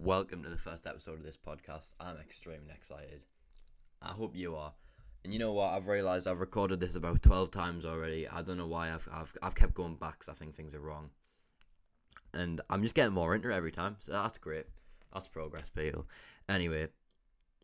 Welcome 0.00 0.44
to 0.44 0.48
the 0.48 0.56
first 0.56 0.86
episode 0.86 1.18
of 1.18 1.24
this 1.24 1.36
podcast. 1.36 1.94
I'm 1.98 2.18
extremely 2.18 2.72
excited. 2.72 3.24
I 4.00 4.10
hope 4.10 4.36
you 4.36 4.54
are. 4.54 4.72
And 5.24 5.32
you 5.32 5.40
know 5.40 5.52
what? 5.52 5.72
I've 5.72 5.88
realised 5.88 6.28
I've 6.28 6.38
recorded 6.38 6.78
this 6.78 6.94
about 6.94 7.20
12 7.20 7.50
times 7.50 7.84
already. 7.84 8.28
I 8.28 8.42
don't 8.42 8.58
know 8.58 8.68
why 8.68 8.92
I've, 8.92 9.08
I've, 9.12 9.36
I've 9.42 9.56
kept 9.56 9.74
going 9.74 9.96
back 9.96 10.20
because 10.20 10.28
I 10.28 10.34
think 10.34 10.54
things 10.54 10.72
are 10.72 10.80
wrong. 10.80 11.10
And 12.32 12.60
I'm 12.70 12.84
just 12.84 12.94
getting 12.94 13.12
more 13.12 13.34
into 13.34 13.50
it 13.50 13.56
every 13.56 13.72
time. 13.72 13.96
So 13.98 14.12
that's 14.12 14.38
great. 14.38 14.66
That's 15.12 15.26
progress, 15.26 15.68
people. 15.68 16.06
Anyway, 16.48 16.86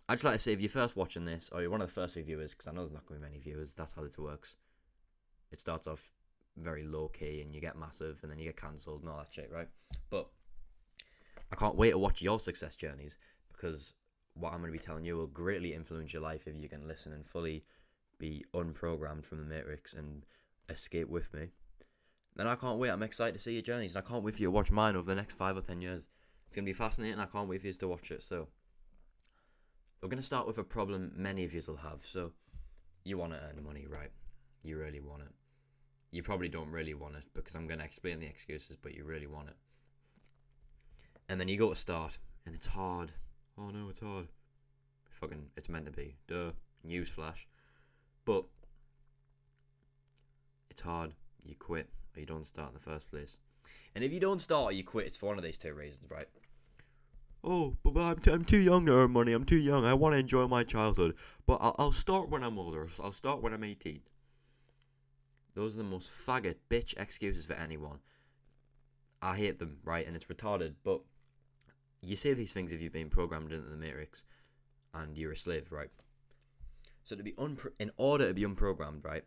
I'd 0.08 0.14
just 0.14 0.24
like 0.24 0.34
to 0.34 0.38
say 0.40 0.52
if 0.52 0.60
you're 0.60 0.68
first 0.68 0.96
watching 0.96 1.26
this, 1.26 1.50
or 1.52 1.60
you're 1.60 1.70
one 1.70 1.82
of 1.82 1.86
the 1.86 1.94
first 1.94 2.14
few 2.14 2.24
viewers, 2.24 2.52
because 2.52 2.66
I 2.66 2.72
know 2.72 2.80
there's 2.80 2.90
not 2.90 3.06
going 3.06 3.20
to 3.20 3.26
be 3.26 3.30
many 3.30 3.40
viewers, 3.40 3.76
that's 3.76 3.92
how 3.92 4.02
this 4.02 4.18
works. 4.18 4.56
It 5.52 5.60
starts 5.60 5.86
off 5.86 6.10
very 6.56 6.82
low 6.82 7.06
key 7.06 7.42
and 7.42 7.54
you 7.54 7.60
get 7.60 7.78
massive 7.78 8.18
and 8.22 8.30
then 8.32 8.40
you 8.40 8.46
get 8.46 8.56
cancelled 8.56 9.02
and 9.02 9.10
all 9.10 9.18
that 9.18 9.32
shit, 9.32 9.52
right? 9.52 9.68
But 10.10 10.30
I 11.54 11.56
can't 11.56 11.76
wait 11.76 11.92
to 11.92 11.98
watch 11.98 12.20
your 12.20 12.40
success 12.40 12.74
journeys 12.74 13.16
because 13.52 13.94
what 14.34 14.52
I'm 14.52 14.58
going 14.58 14.72
to 14.72 14.76
be 14.76 14.84
telling 14.84 15.04
you 15.04 15.16
will 15.16 15.28
greatly 15.28 15.72
influence 15.72 16.12
your 16.12 16.20
life 16.20 16.48
if 16.48 16.60
you 16.60 16.68
can 16.68 16.88
listen 16.88 17.12
and 17.12 17.24
fully 17.24 17.62
be 18.18 18.44
unprogrammed 18.52 19.24
from 19.24 19.38
the 19.38 19.44
matrix 19.44 19.94
and 19.94 20.26
escape 20.68 21.08
with 21.08 21.32
me. 21.32 21.50
Then 22.34 22.48
I 22.48 22.56
can't 22.56 22.80
wait. 22.80 22.90
I'm 22.90 23.04
excited 23.04 23.34
to 23.34 23.38
see 23.38 23.52
your 23.52 23.62
journeys. 23.62 23.94
And 23.94 24.04
I 24.04 24.08
can't 24.08 24.24
wait 24.24 24.34
for 24.34 24.40
you 24.40 24.48
to 24.48 24.50
watch 24.50 24.72
mine 24.72 24.96
over 24.96 25.06
the 25.06 25.14
next 25.14 25.34
five 25.34 25.56
or 25.56 25.60
ten 25.60 25.80
years. 25.80 26.08
It's 26.48 26.56
going 26.56 26.64
to 26.64 26.68
be 26.68 26.72
fascinating. 26.72 27.20
I 27.20 27.26
can't 27.26 27.48
wait 27.48 27.60
for 27.60 27.68
you 27.68 27.72
to 27.72 27.86
watch 27.86 28.10
it. 28.10 28.24
So, 28.24 28.48
we're 30.02 30.08
going 30.08 30.18
to 30.18 30.26
start 30.26 30.48
with 30.48 30.58
a 30.58 30.64
problem 30.64 31.12
many 31.14 31.44
of 31.44 31.54
you 31.54 31.62
will 31.68 31.76
have. 31.76 32.04
So, 32.04 32.32
you 33.04 33.16
want 33.16 33.32
to 33.32 33.38
earn 33.38 33.62
money, 33.64 33.86
right? 33.88 34.10
You 34.64 34.76
really 34.76 34.98
want 34.98 35.22
it. 35.22 35.30
You 36.10 36.24
probably 36.24 36.48
don't 36.48 36.70
really 36.70 36.94
want 36.94 37.14
it 37.14 37.26
because 37.32 37.54
I'm 37.54 37.68
going 37.68 37.78
to 37.78 37.84
explain 37.84 38.18
the 38.18 38.26
excuses, 38.26 38.74
but 38.74 38.92
you 38.96 39.04
really 39.04 39.28
want 39.28 39.50
it 39.50 39.56
and 41.28 41.40
then 41.40 41.48
you 41.48 41.56
go 41.56 41.70
to 41.70 41.78
start, 41.78 42.18
and 42.46 42.54
it's 42.54 42.66
hard. 42.66 43.12
Oh 43.58 43.70
no, 43.70 43.88
it's 43.88 44.00
hard. 44.00 44.28
Fucking, 45.10 45.46
it's 45.56 45.68
meant 45.68 45.86
to 45.86 45.92
be. 45.92 46.16
Duh. 46.26 46.50
Newsflash. 46.86 47.46
But 48.24 48.44
it's 50.70 50.80
hard. 50.80 51.14
You 51.44 51.54
quit, 51.54 51.88
or 52.16 52.20
you 52.20 52.26
don't 52.26 52.44
start 52.44 52.68
in 52.68 52.74
the 52.74 52.80
first 52.80 53.10
place. 53.10 53.38
And 53.94 54.02
if 54.02 54.12
you 54.12 54.20
don't 54.20 54.40
start 54.40 54.72
or 54.72 54.72
you 54.72 54.84
quit, 54.84 55.06
it's 55.06 55.16
for 55.16 55.26
one 55.26 55.38
of 55.38 55.44
these 55.44 55.58
two 55.58 55.72
reasons, 55.72 56.10
right? 56.10 56.28
Oh, 57.46 57.76
but, 57.82 57.98
I'm, 58.00 58.18
t- 58.18 58.30
I'm 58.32 58.44
too 58.44 58.58
young 58.58 58.86
to 58.86 58.92
earn 58.92 59.10
money. 59.10 59.32
I'm 59.32 59.44
too 59.44 59.58
young. 59.58 59.84
I 59.84 59.94
want 59.94 60.14
to 60.14 60.18
enjoy 60.18 60.46
my 60.48 60.64
childhood. 60.64 61.14
But 61.46 61.58
I'll, 61.60 61.76
I'll 61.78 61.92
start 61.92 62.30
when 62.30 62.42
I'm 62.42 62.58
older. 62.58 62.88
I'll 63.02 63.12
start 63.12 63.42
when 63.42 63.52
I'm 63.52 63.62
18. 63.62 64.00
Those 65.54 65.74
are 65.74 65.78
the 65.78 65.84
most 65.84 66.08
faggot 66.08 66.56
bitch 66.70 66.94
excuses 66.96 67.44
for 67.44 67.52
anyone. 67.52 67.98
I 69.20 69.36
hate 69.36 69.58
them, 69.58 69.78
right? 69.84 70.06
And 70.06 70.16
it's 70.16 70.26
retarded. 70.26 70.74
But 70.82 71.02
you 72.04 72.16
say 72.16 72.34
these 72.34 72.52
things 72.52 72.72
if 72.72 72.80
you've 72.80 72.92
been 72.92 73.10
programmed 73.10 73.52
into 73.52 73.68
the 73.68 73.76
matrix 73.76 74.24
and 74.92 75.16
you're 75.16 75.32
a 75.32 75.36
slave, 75.36 75.72
right? 75.72 75.90
So 77.04 77.16
to 77.16 77.22
be 77.22 77.32
unpro- 77.32 77.72
in 77.78 77.90
order 77.96 78.28
to 78.28 78.34
be 78.34 78.44
unprogrammed, 78.44 79.04
right, 79.04 79.24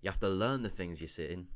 you 0.00 0.10
have 0.10 0.20
to 0.20 0.28
learn 0.28 0.62
the 0.62 0.68
things 0.68 1.00
you're 1.00 1.08
saying, 1.08 1.48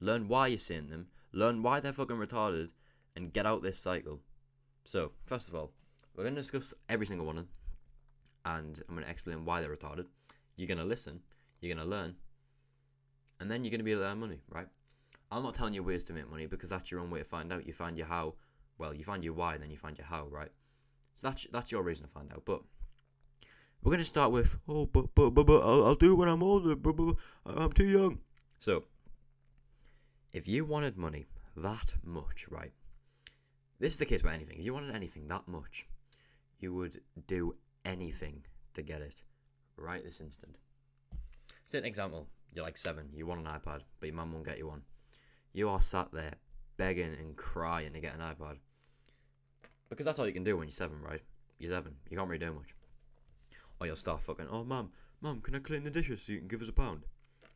learn 0.00 0.28
why 0.28 0.48
you're 0.48 0.58
saying 0.58 0.90
them, 0.90 1.08
learn 1.32 1.62
why 1.62 1.80
they're 1.80 1.92
fucking 1.92 2.16
retarded, 2.16 2.70
and 3.16 3.32
get 3.32 3.46
out 3.46 3.62
this 3.62 3.78
cycle. 3.78 4.20
So 4.84 5.12
first 5.24 5.48
of 5.48 5.54
all, 5.54 5.72
we're 6.14 6.24
gonna 6.24 6.36
discuss 6.36 6.74
every 6.88 7.06
single 7.06 7.26
one 7.26 7.38
of 7.38 7.44
them, 7.44 7.52
and 8.44 8.82
I'm 8.88 8.94
gonna 8.94 9.06
explain 9.08 9.44
why 9.44 9.60
they're 9.60 9.74
retarded. 9.74 10.06
You're 10.56 10.68
gonna 10.68 10.84
listen, 10.84 11.20
you're 11.60 11.74
gonna 11.74 11.88
learn, 11.88 12.16
and 13.38 13.50
then 13.50 13.64
you're 13.64 13.70
gonna 13.70 13.84
be 13.84 13.92
able 13.92 14.02
to 14.02 14.08
earn 14.08 14.20
money, 14.20 14.40
right? 14.48 14.68
I'm 15.30 15.42
not 15.42 15.54
telling 15.54 15.74
you 15.74 15.82
ways 15.82 16.04
to 16.04 16.12
make 16.12 16.30
money 16.30 16.46
because 16.46 16.70
that's 16.70 16.90
your 16.90 17.00
own 17.00 17.10
way 17.10 17.20
to 17.20 17.24
find 17.24 17.52
out. 17.52 17.66
You 17.66 17.72
find 17.72 17.96
your 17.96 18.06
how 18.06 18.34
well, 18.80 18.94
you 18.94 19.04
find 19.04 19.22
your 19.22 19.34
why, 19.34 19.52
and 19.52 19.62
then 19.62 19.70
you 19.70 19.76
find 19.76 19.98
your 19.98 20.06
how, 20.06 20.26
right? 20.28 20.50
So 21.14 21.28
that's 21.28 21.46
that's 21.52 21.70
your 21.70 21.82
reason 21.82 22.06
to 22.06 22.10
find 22.10 22.32
out. 22.32 22.44
But 22.46 22.62
we're 23.82 23.92
gonna 23.92 24.04
start 24.04 24.32
with, 24.32 24.56
oh, 24.66 24.86
but 24.86 25.14
but 25.14 25.30
but, 25.30 25.46
but 25.46 25.60
I'll, 25.60 25.84
I'll 25.84 25.94
do 25.94 26.12
it 26.12 26.16
when 26.16 26.28
I'm 26.28 26.42
older. 26.42 26.74
But, 26.74 26.96
but, 26.96 27.14
I'm 27.44 27.72
too 27.72 27.84
young. 27.84 28.20
So, 28.58 28.84
if 30.32 30.48
you 30.48 30.64
wanted 30.64 30.96
money 30.96 31.26
that 31.56 31.94
much, 32.02 32.48
right? 32.50 32.72
This 33.78 33.92
is 33.92 33.98
the 33.98 34.06
case 34.06 34.22
with 34.22 34.32
anything. 34.32 34.58
If 34.58 34.64
you 34.64 34.72
wanted 34.72 34.94
anything 34.94 35.26
that 35.28 35.46
much, 35.46 35.86
you 36.58 36.72
would 36.74 37.00
do 37.26 37.56
anything 37.84 38.44
to 38.74 38.82
get 38.82 39.02
it 39.02 39.22
right 39.76 40.02
this 40.02 40.20
instant. 40.20 40.56
Say 41.66 41.78
an 41.78 41.84
example. 41.84 42.28
You're 42.54 42.64
like 42.64 42.78
seven. 42.78 43.10
You 43.12 43.26
want 43.26 43.40
an 43.40 43.46
iPad, 43.46 43.80
but 44.00 44.06
your 44.06 44.16
mum 44.16 44.32
won't 44.32 44.46
get 44.46 44.58
you 44.58 44.68
one. 44.68 44.82
You 45.52 45.68
are 45.68 45.80
sat 45.80 46.12
there 46.12 46.34
begging 46.76 47.14
and 47.20 47.36
crying 47.36 47.92
to 47.92 48.00
get 48.00 48.14
an 48.14 48.20
iPad. 48.20 48.56
Because 49.90 50.06
that's 50.06 50.18
all 50.18 50.26
you 50.26 50.32
can 50.32 50.44
do 50.44 50.56
when 50.56 50.68
you're 50.68 50.72
seven, 50.72 51.02
right? 51.02 51.20
You're 51.58 51.72
seven. 51.72 51.96
You 52.08 52.16
can't 52.16 52.28
really 52.28 52.44
do 52.44 52.54
much. 52.54 52.74
Or 53.80 53.86
you'll 53.86 53.96
start 53.96 54.22
fucking, 54.22 54.46
oh, 54.50 54.64
mum, 54.64 54.90
mum, 55.20 55.40
can 55.40 55.54
I 55.54 55.58
clean 55.58 55.82
the 55.82 55.90
dishes 55.90 56.22
so 56.22 56.32
you 56.32 56.38
can 56.38 56.48
give 56.48 56.62
us 56.62 56.68
a 56.68 56.72
pound? 56.72 57.02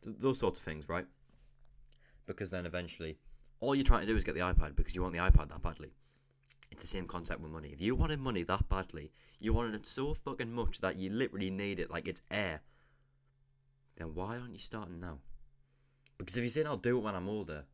Th- 0.03 0.17
those 0.19 0.39
sorts 0.39 0.59
of 0.59 0.65
things, 0.65 0.89
right? 0.89 1.07
Because 2.27 2.51
then 2.51 2.67
eventually, 2.67 3.19
all 3.61 3.75
you're 3.75 3.85
trying 3.85 4.01
to 4.01 4.07
do 4.07 4.17
is 4.17 4.25
get 4.25 4.35
the 4.35 4.41
iPad 4.41 4.75
because 4.77 4.95
you 4.95 5.03
want 5.03 5.15
the 5.15 5.21
iPad 5.21 5.49
that 5.49 5.63
badly. 5.63 5.93
It's 6.71 6.83
the 6.83 6.89
same 6.89 7.07
concept 7.07 7.41
with 7.41 7.53
money. 7.53 7.71
If 7.73 7.81
you 7.81 7.95
wanted 7.95 8.19
money 8.19 8.43
that 8.43 8.69
badly, 8.69 9.13
you 9.39 9.53
wanted 9.53 9.75
it 9.75 9.87
so 9.87 10.13
fucking 10.13 10.53
much 10.53 10.81
that 10.81 10.97
you 10.97 11.11
literally 11.11 11.51
need 11.51 11.79
it 11.79 11.91
like 11.91 12.09
it's 12.09 12.23
air, 12.31 12.63
then 13.97 14.15
why 14.15 14.39
aren't 14.39 14.55
you 14.55 14.59
starting 14.59 14.99
now? 14.99 15.19
Because 16.19 16.37
if 16.37 16.45
you 16.45 16.51
say, 16.51 16.65
I'll 16.65 16.77
do 16.77 16.97
it 16.99 17.03
when 17.03 17.15
I'm 17.15 17.29
older, 17.29 17.65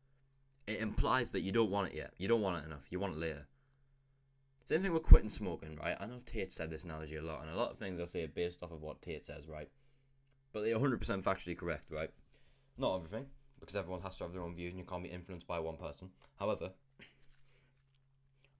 it 0.67 0.81
implies 0.81 1.31
that 1.31 1.41
you 1.41 1.53
don't 1.53 1.71
want 1.71 1.93
it 1.93 1.97
yet. 1.97 2.13
You 2.19 2.29
don't 2.29 2.43
want 2.43 2.63
it 2.63 2.67
enough. 2.67 2.87
You 2.91 3.01
want 3.01 3.15
it 3.15 3.21
later. 3.21 3.47
Same 4.71 4.83
thing 4.83 4.93
with 4.93 5.03
quitting 5.03 5.29
smoking, 5.29 5.77
right? 5.83 5.97
I 5.99 6.07
know 6.07 6.21
Tate 6.25 6.53
said 6.53 6.71
this 6.71 6.85
analogy 6.85 7.17
a 7.17 7.23
lot, 7.23 7.43
and 7.43 7.51
a 7.51 7.57
lot 7.57 7.73
of 7.73 7.79
things 7.79 8.01
I 8.01 8.05
say 8.05 8.23
are 8.23 8.29
based 8.29 8.63
off 8.63 8.71
of 8.71 8.81
what 8.81 9.03
Tate 9.03 9.27
says, 9.27 9.49
right? 9.49 9.69
But 10.53 10.63
they're 10.63 10.79
100% 10.79 11.01
factually 11.25 11.59
correct, 11.59 11.91
right? 11.91 12.11
Not 12.79 12.95
everything, 12.95 13.27
because 13.59 13.75
everyone 13.75 14.01
has 14.03 14.17
to 14.19 14.23
have 14.23 14.33
their 14.33 14.43
own 14.43 14.55
views 14.55 14.71
and 14.71 14.79
you 14.79 14.85
can't 14.85 15.03
be 15.03 15.09
influenced 15.09 15.49
by 15.49 15.59
one 15.59 15.77
person. 15.77 16.11
However, 16.39 16.71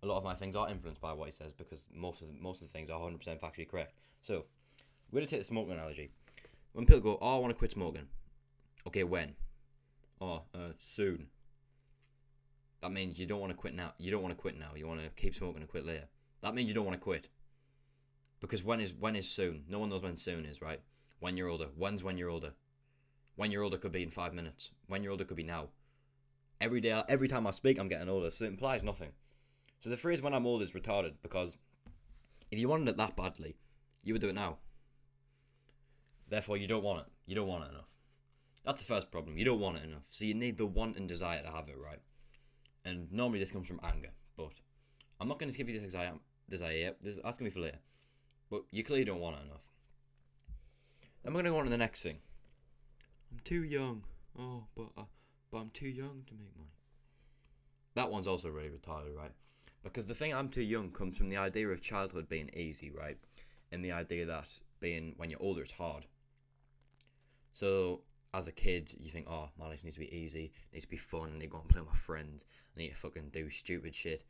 a 0.03 0.07
lot 0.09 0.17
of 0.17 0.25
my 0.25 0.35
things 0.35 0.57
are 0.57 0.69
influenced 0.69 1.01
by 1.01 1.13
what 1.13 1.27
he 1.27 1.31
says 1.31 1.53
because 1.53 1.87
most 1.95 2.23
of 2.23 2.27
the, 2.27 2.35
most 2.43 2.61
of 2.61 2.67
the 2.67 2.73
things 2.73 2.91
are 2.91 2.99
100% 2.99 3.39
factually 3.39 3.69
correct. 3.69 3.95
So, 4.21 4.47
we're 5.13 5.19
going 5.19 5.29
to 5.29 5.31
take 5.31 5.43
the 5.43 5.45
smoking 5.47 5.75
analogy. 5.75 6.11
When 6.73 6.87
people 6.87 7.03
go, 7.03 7.19
oh, 7.23 7.37
I 7.37 7.39
want 7.39 7.53
to 7.53 7.57
quit 7.57 7.71
smoking. 7.71 8.09
Okay, 8.85 9.05
when? 9.05 9.37
Oh, 10.21 10.43
uh, 10.57 10.73
soon. 10.81 11.29
That 12.83 12.93
means 12.93 13.19
you 13.19 13.27
don't 13.27 13.41
want 13.41 13.51
to 13.53 13.57
quit 13.57 13.75
now. 13.75 13.93
You 13.99 14.11
don't 14.11 14.23
want 14.23 14.35
to 14.35 14.41
quit 14.41 14.59
now. 14.59 14.71
You 14.75 14.87
want 14.87 15.03
to 15.03 15.11
keep 15.11 15.35
smoking 15.35 15.61
and 15.61 15.71
quit 15.71 15.87
later. 15.87 16.09
That 16.41 16.55
means 16.55 16.69
you 16.69 16.75
don't 16.75 16.87
want 16.87 16.99
to 16.99 17.05
quit. 17.05 17.29
Because 18.41 18.65
when 18.65 18.81
is 18.81 18.95
when 18.95 19.17
is 19.17 19.29
soon? 19.29 19.65
No 19.69 19.79
one 19.79 19.91
knows 19.91 20.03
when 20.03 20.17
soon 20.17 20.47
is, 20.47 20.63
right? 20.63 20.81
When 21.19 21.37
you're 21.37 21.49
older. 21.49 21.69
When's 21.77 22.03
when 22.03 22.17
you're 22.17 22.31
older? 22.31 22.55
When 23.37 23.51
you're 23.51 23.63
older 23.63 23.77
could 23.77 23.93
be 23.93 24.03
in 24.03 24.11
five 24.11 24.33
minutes. 24.33 24.71
When 24.87 25.03
you're 25.03 25.13
older 25.13 25.25
could 25.25 25.37
be 25.37 25.43
now. 25.43 25.69
Every 26.61 26.81
day, 26.81 27.03
every 27.09 27.29
time 27.29 27.47
I 27.47 27.53
speak, 27.53 27.79
I'm 27.79 27.89
getting 27.89 28.09
older, 28.09 28.31
so 28.31 28.45
it 28.45 28.49
implies 28.49 28.83
nothing. 28.83 29.13
So 29.81 29.89
the 29.89 29.97
phrase 29.97 30.21
"when 30.21 30.35
I'm 30.35 30.47
old" 30.47 30.63
is 30.63 30.73
retarded 30.73 31.15
because 31.23 31.57
if 32.51 32.59
you 32.59 32.69
wanted 32.69 32.89
it 32.89 32.97
that 32.97 33.17
badly, 33.17 33.57
you 34.03 34.15
would 34.15 34.21
do 34.23 34.29
it 34.29 34.35
now. 34.35 34.59
Therefore, 36.29 36.57
you 36.57 36.67
don't 36.67 36.85
want 36.85 37.01
it. 37.01 37.13
You 37.27 37.35
don't 37.35 37.49
want 37.49 37.65
it 37.65 37.71
enough. 37.71 37.97
That's 38.65 38.81
the 38.81 38.95
first 38.95 39.11
problem. 39.11 39.39
You 39.39 39.45
don't 39.45 39.61
want 39.61 39.79
it 39.79 39.85
enough. 39.85 40.07
So 40.11 40.25
you 40.25 40.35
need 40.35 40.59
the 40.59 40.67
want 40.67 40.97
and 40.97 41.09
desire 41.09 41.43
to 41.43 41.51
have 41.51 41.69
it, 41.69 41.79
right? 41.79 42.01
And 42.85 43.11
normally 43.13 43.39
this 43.39 43.51
comes 43.51 43.67
from 43.67 43.81
anger, 43.83 44.11
but 44.37 44.53
I'm 45.21 45.29
not 45.29 45.39
going 45.39 45.51
to 45.51 45.57
give 45.57 45.69
you 45.69 45.75
this 45.75 45.85
desire, 45.85 46.13
desire 46.49 46.77
yet. 46.77 46.97
This, 47.03 47.19
that's 47.23 47.39
going 47.39 47.51
to 47.51 47.55
be 47.55 47.61
for 47.61 47.61
later. 47.61 47.79
But 48.51 48.63
you 48.71 48.83
clearly 48.83 49.05
don't 49.05 49.21
want 49.21 49.37
it 49.37 49.47
enough. 49.47 49.69
Then 51.23 51.33
we're 51.33 51.43
going 51.43 51.45
to 51.47 51.51
go 51.51 51.59
on 51.59 51.65
to 51.65 51.71
the 51.71 51.77
next 51.77 52.03
thing. 52.03 52.19
I'm 53.31 53.39
too 53.45 53.63
young. 53.65 54.05
Oh, 54.39 54.65
but 54.77 54.89
uh, 54.97 55.05
but 55.51 55.59
I'm 55.59 55.71
too 55.71 55.89
young 55.89 56.23
to 56.27 56.35
make 56.35 56.57
money. 56.57 56.71
That 57.95 58.11
one's 58.11 58.27
also 58.27 58.49
really 58.49 58.69
retarded, 58.71 59.17
right? 59.17 59.33
Because 59.83 60.07
the 60.07 60.15
thing 60.15 60.33
I'm 60.33 60.49
too 60.49 60.63
young 60.63 60.91
comes 60.91 61.17
from 61.17 61.29
the 61.29 61.37
idea 61.37 61.69
of 61.69 61.81
childhood 61.81 62.29
being 62.29 62.51
easy, 62.55 62.91
right? 62.91 63.19
And 63.73 63.85
the 63.85 63.93
idea 63.93 64.27
that 64.27 64.49
being 64.81 65.15
when 65.17 65.31
you're 65.31 65.43
older 65.43 65.63
it's 65.63 65.73
hard. 65.73 66.07
So 67.53 68.03
as 68.33 68.47
a 68.47 68.53
kid, 68.53 68.95
you 68.99 69.11
think, 69.11 69.27
oh, 69.29 69.49
my 69.59 69.67
life 69.67 69.83
needs 69.83 69.97
to 69.97 70.01
be 70.01 70.15
easy, 70.15 70.53
needs 70.73 70.85
to 70.85 70.91
be 70.91 70.97
fun, 70.97 71.31
I 71.31 71.39
need 71.39 71.41
to 71.43 71.49
go 71.49 71.59
and 71.59 71.69
play 71.69 71.81
with 71.81 71.91
my 71.91 71.97
friends, 71.97 72.45
I 72.77 72.81
need 72.81 72.91
to 72.91 72.97
fucking 72.97 73.31
do 73.33 73.51
stupid 73.51 73.95
shit. 73.95 74.25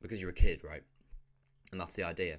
Because 0.00 0.20
you're 0.20 0.30
a 0.30 0.34
kid, 0.34 0.62
right? 0.62 0.82
And 1.72 1.80
that's 1.80 1.94
the 1.94 2.04
idea. 2.04 2.38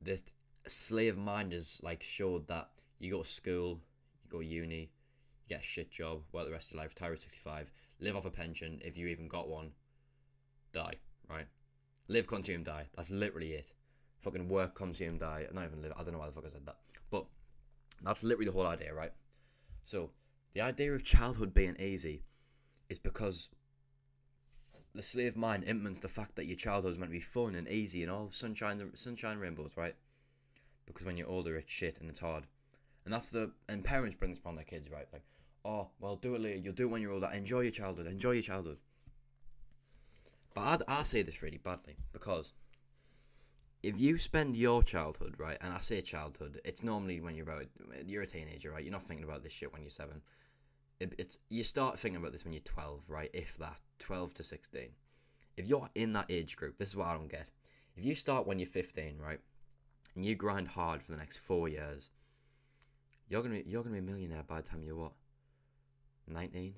This 0.00 0.22
slave 0.66 1.16
mind 1.16 1.54
is 1.54 1.80
like 1.82 2.02
showed 2.02 2.46
that 2.48 2.68
you 2.98 3.10
go 3.10 3.22
to 3.22 3.28
school, 3.28 3.80
you 4.22 4.30
go 4.30 4.40
to 4.40 4.46
uni, 4.46 4.90
you 5.42 5.48
get 5.48 5.60
a 5.60 5.64
shit 5.64 5.90
job, 5.90 6.22
work 6.32 6.46
the 6.46 6.52
rest 6.52 6.68
of 6.68 6.74
your 6.74 6.82
life, 6.82 6.90
retire 6.94 7.12
at 7.12 7.20
65, 7.20 7.72
live 8.00 8.16
off 8.16 8.26
a 8.26 8.30
pension 8.30 8.80
if 8.84 8.98
you 8.98 9.06
even 9.06 9.26
got 9.26 9.48
one, 9.48 9.70
die, 10.72 10.94
right? 11.30 11.46
Live, 12.08 12.26
consume, 12.26 12.62
die. 12.62 12.86
That's 12.94 13.10
literally 13.10 13.52
it. 13.52 13.72
Fucking 14.20 14.48
work, 14.48 14.74
consume, 14.74 15.16
die. 15.16 15.46
Not 15.52 15.64
even 15.64 15.80
live. 15.80 15.92
I 15.98 16.02
don't 16.02 16.12
know 16.12 16.18
why 16.18 16.26
the 16.26 16.32
fuck 16.32 16.44
I 16.44 16.48
said 16.48 16.66
that. 16.66 16.76
But 17.10 17.24
that's 18.02 18.22
literally 18.22 18.46
the 18.46 18.52
whole 18.52 18.66
idea, 18.66 18.92
right? 18.92 19.12
So 19.84 20.10
the 20.54 20.62
idea 20.62 20.92
of 20.92 21.04
childhood 21.04 21.54
being 21.54 21.76
easy 21.78 22.22
is 22.88 22.98
because 22.98 23.50
the 24.94 25.02
slave 25.02 25.36
mind 25.36 25.64
implements 25.64 26.00
the 26.00 26.08
fact 26.08 26.36
that 26.36 26.46
your 26.46 26.56
childhood 26.56 26.92
is 26.92 26.98
meant 26.98 27.10
to 27.10 27.16
be 27.16 27.20
fun 27.20 27.54
and 27.54 27.68
easy 27.68 28.02
and 28.02 28.10
all 28.10 28.30
sunshine, 28.30 28.90
sunshine 28.94 29.38
rainbows, 29.38 29.76
right? 29.76 29.94
Because 30.86 31.04
when 31.04 31.16
you're 31.16 31.28
older, 31.28 31.56
it's 31.56 31.72
shit 31.72 31.98
and 32.00 32.08
it's 32.08 32.20
hard, 32.20 32.46
and 33.04 33.12
that's 33.12 33.30
the 33.30 33.50
and 33.68 33.82
parents 33.82 34.16
bring 34.16 34.30
this 34.30 34.38
upon 34.38 34.54
their 34.54 34.64
kids, 34.64 34.90
right? 34.90 35.06
Like, 35.12 35.24
oh, 35.64 35.88
well, 35.98 36.16
do 36.16 36.34
it 36.34 36.40
later. 36.40 36.58
You'll 36.58 36.74
do 36.74 36.84
it 36.84 36.90
when 36.90 37.02
you're 37.02 37.12
older. 37.12 37.30
Enjoy 37.32 37.60
your 37.60 37.70
childhood. 37.70 38.06
Enjoy 38.06 38.32
your 38.32 38.42
childhood. 38.42 38.78
But 40.54 40.82
I, 40.88 41.00
I 41.00 41.02
say 41.02 41.22
this 41.22 41.42
really 41.42 41.58
badly 41.58 41.96
because 42.12 42.52
if 43.84 44.00
you 44.00 44.18
spend 44.18 44.56
your 44.56 44.82
childhood 44.82 45.34
right, 45.38 45.58
and 45.60 45.72
I 45.72 45.78
say 45.78 46.00
childhood, 46.00 46.60
it's 46.64 46.82
normally 46.82 47.20
when 47.20 47.34
you're 47.34 47.48
about 47.48 47.66
you're 48.06 48.22
a 48.22 48.26
teenager, 48.26 48.70
right? 48.70 48.82
You're 48.82 48.92
not 48.92 49.02
thinking 49.02 49.24
about 49.24 49.42
this 49.42 49.52
shit 49.52 49.72
when 49.72 49.82
you're 49.82 49.90
seven. 49.90 50.22
It, 51.00 51.14
it's 51.18 51.38
you 51.50 51.62
start 51.62 51.98
thinking 51.98 52.20
about 52.20 52.32
this 52.32 52.44
when 52.44 52.54
you're 52.54 52.60
twelve, 52.60 53.04
right? 53.08 53.30
If 53.34 53.58
that 53.58 53.76
twelve 53.98 54.32
to 54.34 54.42
sixteen. 54.42 54.90
If 55.56 55.68
you're 55.68 55.88
in 55.94 56.14
that 56.14 56.26
age 56.30 56.56
group, 56.56 56.78
this 56.78 56.88
is 56.90 56.96
what 56.96 57.08
I 57.08 57.14
don't 57.14 57.30
get. 57.30 57.48
If 57.96 58.04
you 58.04 58.14
start 58.14 58.46
when 58.46 58.58
you're 58.58 58.66
fifteen, 58.66 59.18
right, 59.18 59.40
and 60.16 60.24
you 60.24 60.34
grind 60.34 60.68
hard 60.68 61.02
for 61.02 61.12
the 61.12 61.18
next 61.18 61.38
four 61.38 61.68
years, 61.68 62.10
you're 63.28 63.42
gonna 63.42 63.56
be, 63.56 63.64
you're 63.66 63.82
gonna 63.82 63.92
be 63.92 63.98
a 63.98 64.02
millionaire 64.02 64.44
by 64.46 64.62
the 64.62 64.68
time 64.68 64.82
you're 64.82 64.96
what 64.96 65.12
19, 66.26 66.74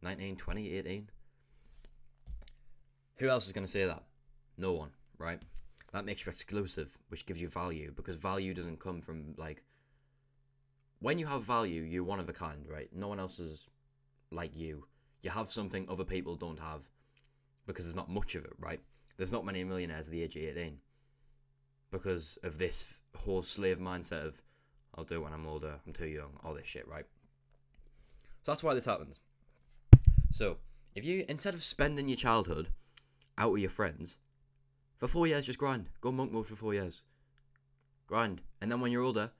19, 0.00 0.36
20, 0.36 0.70
18. 0.78 1.10
Who 3.16 3.28
else 3.28 3.46
is 3.46 3.52
to 3.52 3.66
say 3.66 3.84
that? 3.84 4.02
No 4.56 4.72
one, 4.72 4.90
right? 5.18 5.42
That 5.92 6.04
makes 6.04 6.24
you 6.24 6.30
exclusive, 6.30 6.96
which 7.08 7.26
gives 7.26 7.40
you 7.40 7.48
value 7.48 7.92
because 7.94 8.16
value 8.16 8.54
doesn't 8.54 8.80
come 8.80 9.00
from 9.00 9.34
like. 9.36 9.62
When 11.00 11.18
you 11.18 11.26
have 11.26 11.42
value, 11.42 11.82
you're 11.82 12.04
one 12.04 12.20
of 12.20 12.28
a 12.28 12.32
kind, 12.32 12.64
right? 12.68 12.88
No 12.94 13.08
one 13.08 13.18
else 13.18 13.40
is 13.40 13.68
like 14.30 14.56
you. 14.56 14.86
You 15.22 15.30
have 15.30 15.50
something 15.50 15.86
other 15.88 16.04
people 16.04 16.36
don't 16.36 16.60
have 16.60 16.82
because 17.66 17.84
there's 17.84 17.96
not 17.96 18.08
much 18.08 18.34
of 18.34 18.44
it, 18.44 18.52
right? 18.58 18.80
There's 19.16 19.32
not 19.32 19.44
many 19.44 19.64
millionaires 19.64 20.08
at 20.08 20.12
the 20.12 20.22
age 20.22 20.36
of 20.36 20.42
18 20.42 20.78
because 21.90 22.38
of 22.42 22.58
this 22.58 23.00
whole 23.16 23.42
slave 23.42 23.78
mindset 23.78 24.26
of 24.26 24.42
I'll 24.94 25.04
do 25.04 25.16
it 25.16 25.22
when 25.22 25.32
I'm 25.32 25.46
older, 25.46 25.80
I'm 25.86 25.92
too 25.92 26.08
young, 26.08 26.38
all 26.42 26.54
this 26.54 26.66
shit, 26.66 26.86
right? 26.86 27.06
So 28.44 28.52
that's 28.52 28.62
why 28.62 28.74
this 28.74 28.84
happens. 28.84 29.20
So, 30.30 30.58
if 30.94 31.04
you, 31.04 31.24
instead 31.28 31.54
of 31.54 31.64
spending 31.64 32.08
your 32.08 32.16
childhood 32.16 32.68
out 33.38 33.52
with 33.52 33.62
your 33.62 33.70
friends, 33.70 34.18
for 35.02 35.08
four 35.08 35.26
years, 35.26 35.46
just 35.46 35.58
grind. 35.58 35.88
Go 36.00 36.12
monk 36.12 36.30
mode 36.30 36.46
for 36.46 36.54
four 36.54 36.74
years. 36.74 37.02
Grind. 38.06 38.40
And 38.60 38.70
then 38.70 38.80
when 38.80 38.92
you're 38.92 39.02
older, 39.02 39.32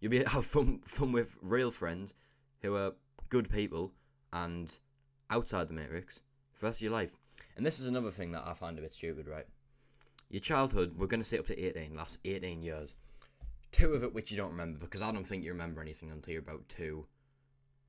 you'll 0.00 0.10
be 0.10 0.24
have 0.26 0.46
fun, 0.46 0.80
fun 0.86 1.12
with 1.12 1.36
real 1.42 1.70
friends 1.70 2.14
who 2.62 2.74
are 2.74 2.94
good 3.28 3.50
people 3.50 3.92
and 4.32 4.78
outside 5.28 5.68
the 5.68 5.74
matrix 5.74 6.22
for 6.54 6.60
the 6.60 6.66
rest 6.68 6.78
of 6.78 6.84
your 6.84 6.92
life. 6.92 7.18
And 7.54 7.66
this 7.66 7.78
is 7.78 7.86
another 7.86 8.10
thing 8.10 8.32
that 8.32 8.44
I 8.46 8.54
find 8.54 8.78
a 8.78 8.80
bit 8.80 8.94
stupid, 8.94 9.28
right? 9.28 9.44
Your 10.30 10.40
childhood, 10.40 10.94
we're 10.96 11.06
going 11.06 11.20
to 11.20 11.28
say 11.28 11.36
up 11.36 11.48
to 11.48 11.62
18, 11.62 11.94
last 11.94 12.18
18 12.24 12.62
years. 12.62 12.94
Two 13.72 13.92
of 13.92 14.02
it 14.04 14.14
which 14.14 14.30
you 14.30 14.38
don't 14.38 14.52
remember, 14.52 14.78
because 14.78 15.02
I 15.02 15.12
don't 15.12 15.26
think 15.26 15.44
you 15.44 15.52
remember 15.52 15.82
anything 15.82 16.10
until 16.10 16.32
you're 16.32 16.40
about 16.40 16.66
two 16.66 17.04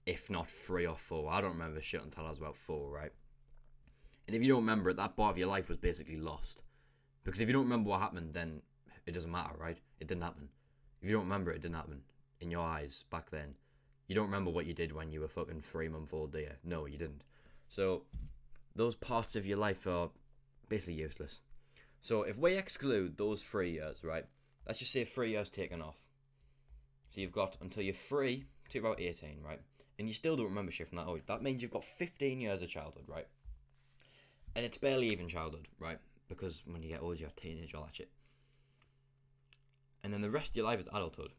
if 0.06 0.30
not 0.30 0.52
three 0.52 0.86
or 0.86 0.98
four. 0.98 1.32
I 1.32 1.40
don't 1.40 1.54
remember 1.54 1.80
shit 1.80 2.04
until 2.04 2.26
I 2.26 2.30
was 2.30 2.40
about 2.40 2.58
four, 2.58 2.92
right? 2.92 3.14
And 4.28 4.36
if 4.36 4.42
you 4.42 4.50
don't 4.50 4.64
remember 4.64 4.90
it, 4.90 4.98
that 4.98 5.16
part 5.16 5.32
of 5.32 5.38
your 5.38 5.48
life 5.48 5.70
was 5.70 5.78
basically 5.78 6.18
lost. 6.18 6.64
Because 7.26 7.42
if 7.42 7.50
you 7.50 7.54
don't 7.54 7.64
remember 7.64 7.90
what 7.90 8.00
happened, 8.00 8.32
then 8.32 8.62
it 9.06 9.14
doesn't 9.14 9.32
matter, 9.32 9.54
right? 9.60 9.78
It 10.00 10.08
didn't 10.08 10.24
happen. 10.24 10.48
If 11.02 11.10
you 11.10 11.16
don't 11.16 11.26
remember 11.26 11.52
it, 11.52 11.62
didn't 11.62 11.76
happen. 11.76 12.04
In 12.40 12.50
your 12.50 12.62
eyes, 12.62 13.04
back 13.10 13.30
then. 13.30 13.56
You 14.08 14.16
don't 14.16 14.28
remember 14.28 14.52
what 14.52 14.66
you 14.66 14.74
did 14.74 14.94
when 14.94 15.12
you 15.12 15.20
were 15.20 15.28
fucking 15.28 15.60
three 15.60 15.90
month 15.90 16.14
old, 16.14 16.32
do 16.32 16.40
you? 16.40 16.52
No, 16.64 16.86
you 16.86 16.98
didn't. 16.98 17.24
So, 17.68 18.04
those 18.76 18.96
parts 18.96 19.36
of 19.36 19.46
your 19.46 19.58
life 19.58 19.86
are 19.86 20.10
basically 20.70 21.02
useless. 21.02 21.42
So, 22.00 22.22
if 22.24 22.38
we 22.38 22.54
exclude 22.54 23.18
those 23.18 23.42
three 23.42 23.72
years, 23.72 24.04
right? 24.04 24.26
Let's 24.66 24.80
just 24.80 24.94
say 24.94 25.04
three 25.04 25.32
years 25.32 25.50
taken 25.50 25.82
off. 25.82 25.98
So, 27.10 27.20
you've 27.20 27.32
got 27.32 27.58
until 27.60 27.84
you're 27.84 27.94
three 27.94 28.46
to 28.70 28.80
about 28.80 29.02
18, 29.02 29.42
right? 29.44 29.60
and 29.98 30.08
you 30.08 30.14
still 30.14 30.36
don't 30.36 30.48
remember 30.48 30.72
shit 30.72 30.88
from 30.88 30.98
that 30.98 31.08
old, 31.08 31.22
that 31.28 31.42
means 31.42 31.62
you've 31.62 31.72
got 31.72 31.84
15 31.84 32.42
years 32.42 32.62
of 32.62 32.70
childhood, 32.70 33.06
right? 33.08 33.28
And 34.56 34.66
it's 34.66 34.78
barely 34.78 35.10
even 35.10 35.28
childhood, 35.28 35.68
right? 35.80 36.00
Because 36.28 36.64
when 36.66 36.82
you 36.82 36.90
get 36.90 37.02
older, 37.02 37.16
you 37.16 37.26
have 37.26 37.36
teenage, 37.36 37.74
all 37.74 37.84
that 37.84 37.96
shit. 37.96 38.10
And 40.04 40.14
then 40.14 40.22
the 40.22 40.30
rest 40.30 40.52
of 40.52 40.58
your 40.58 40.66
life 40.66 40.80
is 40.80 40.88
adulthood. 40.88 41.32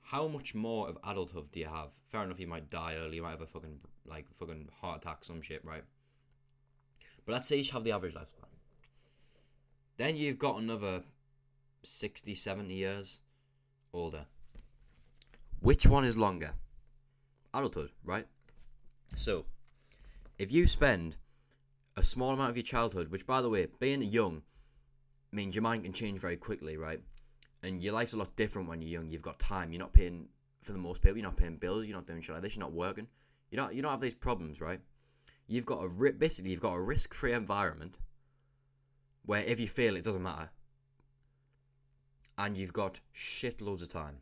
How 0.00 0.26
much 0.28 0.54
more 0.54 0.88
of 0.88 0.98
adulthood 1.04 1.50
do 1.50 1.60
you 1.60 1.66
have? 1.66 1.92
Fair 2.08 2.24
enough, 2.24 2.40
you 2.40 2.46
might 2.46 2.68
die 2.68 2.96
early, 2.98 3.16
you 3.16 3.22
might 3.22 3.30
have 3.30 3.40
a 3.40 3.46
fucking, 3.46 3.78
like, 4.04 4.26
fucking 4.34 4.68
heart 4.80 5.02
attack, 5.02 5.24
some 5.24 5.40
shit, 5.40 5.64
right? 5.64 5.84
But 7.24 7.32
let's 7.32 7.48
say 7.48 7.56
you 7.56 7.72
have 7.72 7.84
the 7.84 7.92
average 7.92 8.14
lifespan. 8.14 8.48
Then 9.96 10.16
you've 10.16 10.38
got 10.38 10.60
another 10.60 11.04
60, 11.84 12.34
70 12.34 12.74
years 12.74 13.20
older. 13.92 14.26
Which 15.60 15.86
one 15.86 16.04
is 16.04 16.16
longer? 16.16 16.52
adulthood, 17.54 17.90
right? 18.04 18.26
So, 19.16 19.44
if 20.38 20.50
you 20.50 20.66
spend 20.66 21.16
a 21.96 22.02
small 22.02 22.32
amount 22.32 22.50
of 22.50 22.56
your 22.56 22.64
childhood, 22.64 23.08
which 23.08 23.26
by 23.26 23.42
the 23.42 23.48
way, 23.48 23.66
being 23.78 24.02
young 24.02 24.42
means 25.30 25.54
your 25.54 25.62
mind 25.62 25.84
can 25.84 25.92
change 25.92 26.18
very 26.20 26.36
quickly, 26.36 26.76
right? 26.76 27.00
And 27.62 27.82
your 27.82 27.92
life's 27.92 28.12
a 28.12 28.16
lot 28.16 28.34
different 28.36 28.68
when 28.68 28.82
you're 28.82 29.00
young. 29.00 29.10
You've 29.10 29.22
got 29.22 29.38
time. 29.38 29.72
You're 29.72 29.80
not 29.80 29.92
paying 29.92 30.28
for 30.62 30.72
the 30.72 30.78
most 30.78 31.02
people. 31.02 31.16
You're 31.16 31.26
not 31.26 31.36
paying 31.36 31.56
bills. 31.56 31.86
You're 31.86 31.96
not 31.96 32.06
doing 32.06 32.20
shit 32.20 32.34
like 32.34 32.42
this. 32.42 32.56
You're 32.56 32.64
not 32.64 32.72
working. 32.72 33.06
You 33.50 33.56
don't. 33.56 33.74
You 33.74 33.82
don't 33.82 33.90
have 33.90 34.00
these 34.00 34.14
problems, 34.14 34.60
right? 34.60 34.80
You've 35.46 35.66
got 35.66 35.84
a 35.84 35.88
basically 36.12 36.50
you've 36.50 36.60
got 36.60 36.74
a 36.74 36.80
risk-free 36.80 37.32
environment 37.32 37.98
where 39.24 39.42
if 39.42 39.60
you 39.60 39.68
fail, 39.68 39.96
it 39.96 40.04
doesn't 40.04 40.22
matter, 40.22 40.50
and 42.38 42.56
you've 42.56 42.72
got 42.72 43.00
shitloads 43.14 43.82
of 43.82 43.88
time. 43.88 44.16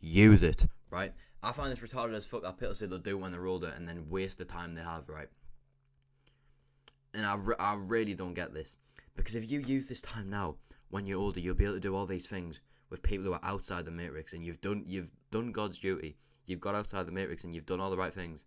Use 0.00 0.42
it, 0.42 0.66
right? 0.90 1.12
I 1.42 1.52
find 1.52 1.72
this 1.72 1.80
retarded 1.80 2.14
as 2.14 2.26
fuck 2.26 2.42
that 2.42 2.58
people 2.58 2.74
say 2.74 2.86
they'll 2.86 2.98
do 2.98 3.16
when 3.16 3.32
they're 3.32 3.46
older 3.46 3.72
and 3.74 3.88
then 3.88 4.08
waste 4.08 4.38
the 4.38 4.44
time 4.44 4.74
they 4.74 4.82
have, 4.82 5.08
right? 5.08 5.28
And 7.14 7.26
I, 7.26 7.34
re- 7.34 7.56
I 7.58 7.74
really 7.74 8.14
don't 8.14 8.34
get 8.34 8.54
this. 8.54 8.76
Because 9.16 9.34
if 9.34 9.50
you 9.50 9.60
use 9.60 9.88
this 9.88 10.00
time 10.00 10.30
now, 10.30 10.56
when 10.88 11.06
you're 11.06 11.18
older, 11.18 11.40
you'll 11.40 11.54
be 11.54 11.64
able 11.64 11.74
to 11.74 11.80
do 11.80 11.94
all 11.94 12.06
these 12.06 12.26
things 12.26 12.60
with 12.90 13.02
people 13.02 13.24
who 13.24 13.32
are 13.32 13.40
outside 13.42 13.84
the 13.84 13.90
matrix 13.90 14.34
and 14.34 14.44
you've 14.44 14.60
done 14.60 14.84
you've 14.86 15.10
done 15.30 15.50
God's 15.50 15.78
duty. 15.78 16.16
You've 16.46 16.60
got 16.60 16.74
outside 16.74 17.06
the 17.06 17.12
matrix 17.12 17.44
and 17.44 17.54
you've 17.54 17.66
done 17.66 17.80
all 17.80 17.90
the 17.90 17.96
right 17.96 18.12
things. 18.12 18.44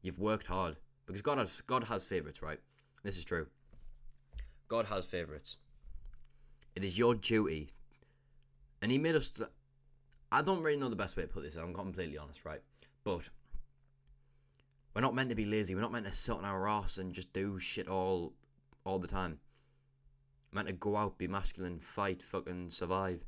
You've 0.00 0.18
worked 0.18 0.46
hard. 0.46 0.76
Because 1.04 1.22
God 1.22 1.38
has 1.38 1.60
God 1.60 1.84
has 1.84 2.04
favorites, 2.04 2.42
right? 2.42 2.58
This 3.02 3.18
is 3.18 3.24
true. 3.24 3.46
God 4.68 4.86
has 4.86 5.04
favorites. 5.04 5.58
It 6.74 6.84
is 6.84 6.98
your 6.98 7.14
duty. 7.14 7.68
And 8.80 8.90
he 8.90 8.98
made 8.98 9.14
us 9.14 9.30
I 10.32 10.42
don't 10.42 10.62
really 10.62 10.78
know 10.78 10.88
the 10.88 10.96
best 10.96 11.16
way 11.16 11.24
to 11.24 11.28
put 11.28 11.42
this. 11.42 11.56
I'm 11.56 11.74
completely 11.74 12.18
honest, 12.18 12.44
right? 12.44 12.60
But 13.04 13.28
we're 14.96 15.02
not 15.02 15.14
meant 15.14 15.28
to 15.28 15.34
be 15.34 15.44
lazy. 15.44 15.74
We're 15.74 15.82
not 15.82 15.92
meant 15.92 16.06
to 16.06 16.12
sit 16.12 16.36
on 16.36 16.46
our 16.46 16.66
ass 16.66 16.96
and 16.96 17.12
just 17.12 17.30
do 17.34 17.58
shit 17.58 17.86
all 17.86 18.32
all 18.86 18.98
the 18.98 19.06
time. 19.06 19.40
We're 20.50 20.56
meant 20.56 20.68
to 20.68 20.72
go 20.72 20.96
out, 20.96 21.18
be 21.18 21.28
masculine, 21.28 21.80
fight, 21.80 22.22
fucking 22.22 22.70
survive, 22.70 23.26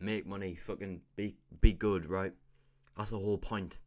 make 0.00 0.26
money, 0.26 0.56
fucking 0.56 1.02
be 1.14 1.36
be 1.60 1.72
good, 1.72 2.10
right? 2.10 2.32
That's 2.96 3.10
the 3.10 3.20
whole 3.20 3.38
point. 3.38 3.78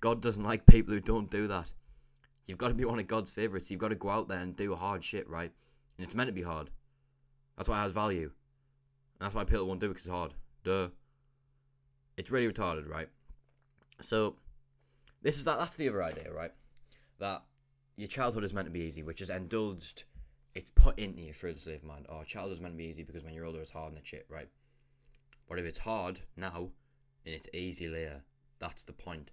God 0.00 0.22
doesn't 0.22 0.42
like 0.42 0.64
people 0.64 0.94
who 0.94 1.00
don't 1.00 1.30
do 1.30 1.46
that. 1.46 1.74
You've 2.46 2.56
got 2.56 2.68
to 2.68 2.74
be 2.74 2.86
one 2.86 2.98
of 2.98 3.06
God's 3.06 3.30
favorites. 3.30 3.70
You've 3.70 3.80
got 3.80 3.88
to 3.88 3.94
go 3.94 4.08
out 4.08 4.28
there 4.28 4.40
and 4.40 4.56
do 4.56 4.74
hard 4.74 5.04
shit, 5.04 5.28
right? 5.28 5.52
And 5.98 6.06
it's 6.06 6.14
meant 6.14 6.28
to 6.28 6.32
be 6.32 6.40
hard. 6.40 6.70
That's 7.58 7.68
why 7.68 7.80
it 7.80 7.82
has 7.82 7.92
value. 7.92 8.30
And 9.20 9.26
that's 9.26 9.34
why 9.34 9.44
people 9.44 9.66
won't 9.66 9.80
do 9.80 9.86
it 9.86 9.90
because 9.90 10.06
it's 10.06 10.14
hard. 10.14 10.32
Duh. 10.64 10.88
It's 12.16 12.30
really 12.30 12.50
retarded, 12.50 12.88
right? 12.88 13.10
So 14.00 14.36
this 15.22 15.38
is 15.38 15.44
that. 15.44 15.58
That's 15.58 15.76
the 15.76 15.88
other 15.88 16.02
idea, 16.02 16.32
right? 16.32 16.52
That 17.18 17.42
your 17.96 18.08
childhood 18.08 18.44
is 18.44 18.54
meant 18.54 18.66
to 18.66 18.72
be 18.72 18.80
easy, 18.80 19.02
which 19.02 19.20
is 19.20 19.30
indulged. 19.30 20.04
It's 20.54 20.70
put 20.70 20.98
into 20.98 21.22
you 21.22 21.32
through 21.32 21.54
the 21.54 21.60
slave 21.60 21.84
mind. 21.84 22.06
Oh, 22.08 22.22
childhood 22.24 22.54
is 22.54 22.60
meant 22.60 22.74
to 22.74 22.78
be 22.78 22.84
easy 22.84 23.02
because 23.02 23.24
when 23.24 23.34
you're 23.34 23.44
older, 23.44 23.60
it's 23.60 23.70
hard 23.70 23.92
and 23.92 24.06
shit, 24.06 24.26
right? 24.28 24.48
But 25.48 25.58
if 25.58 25.64
it's 25.64 25.78
hard 25.78 26.20
now 26.36 26.70
and 27.24 27.34
it's 27.34 27.48
easy 27.52 27.88
later, 27.88 28.22
that's 28.58 28.84
the 28.84 28.92
point. 28.92 29.30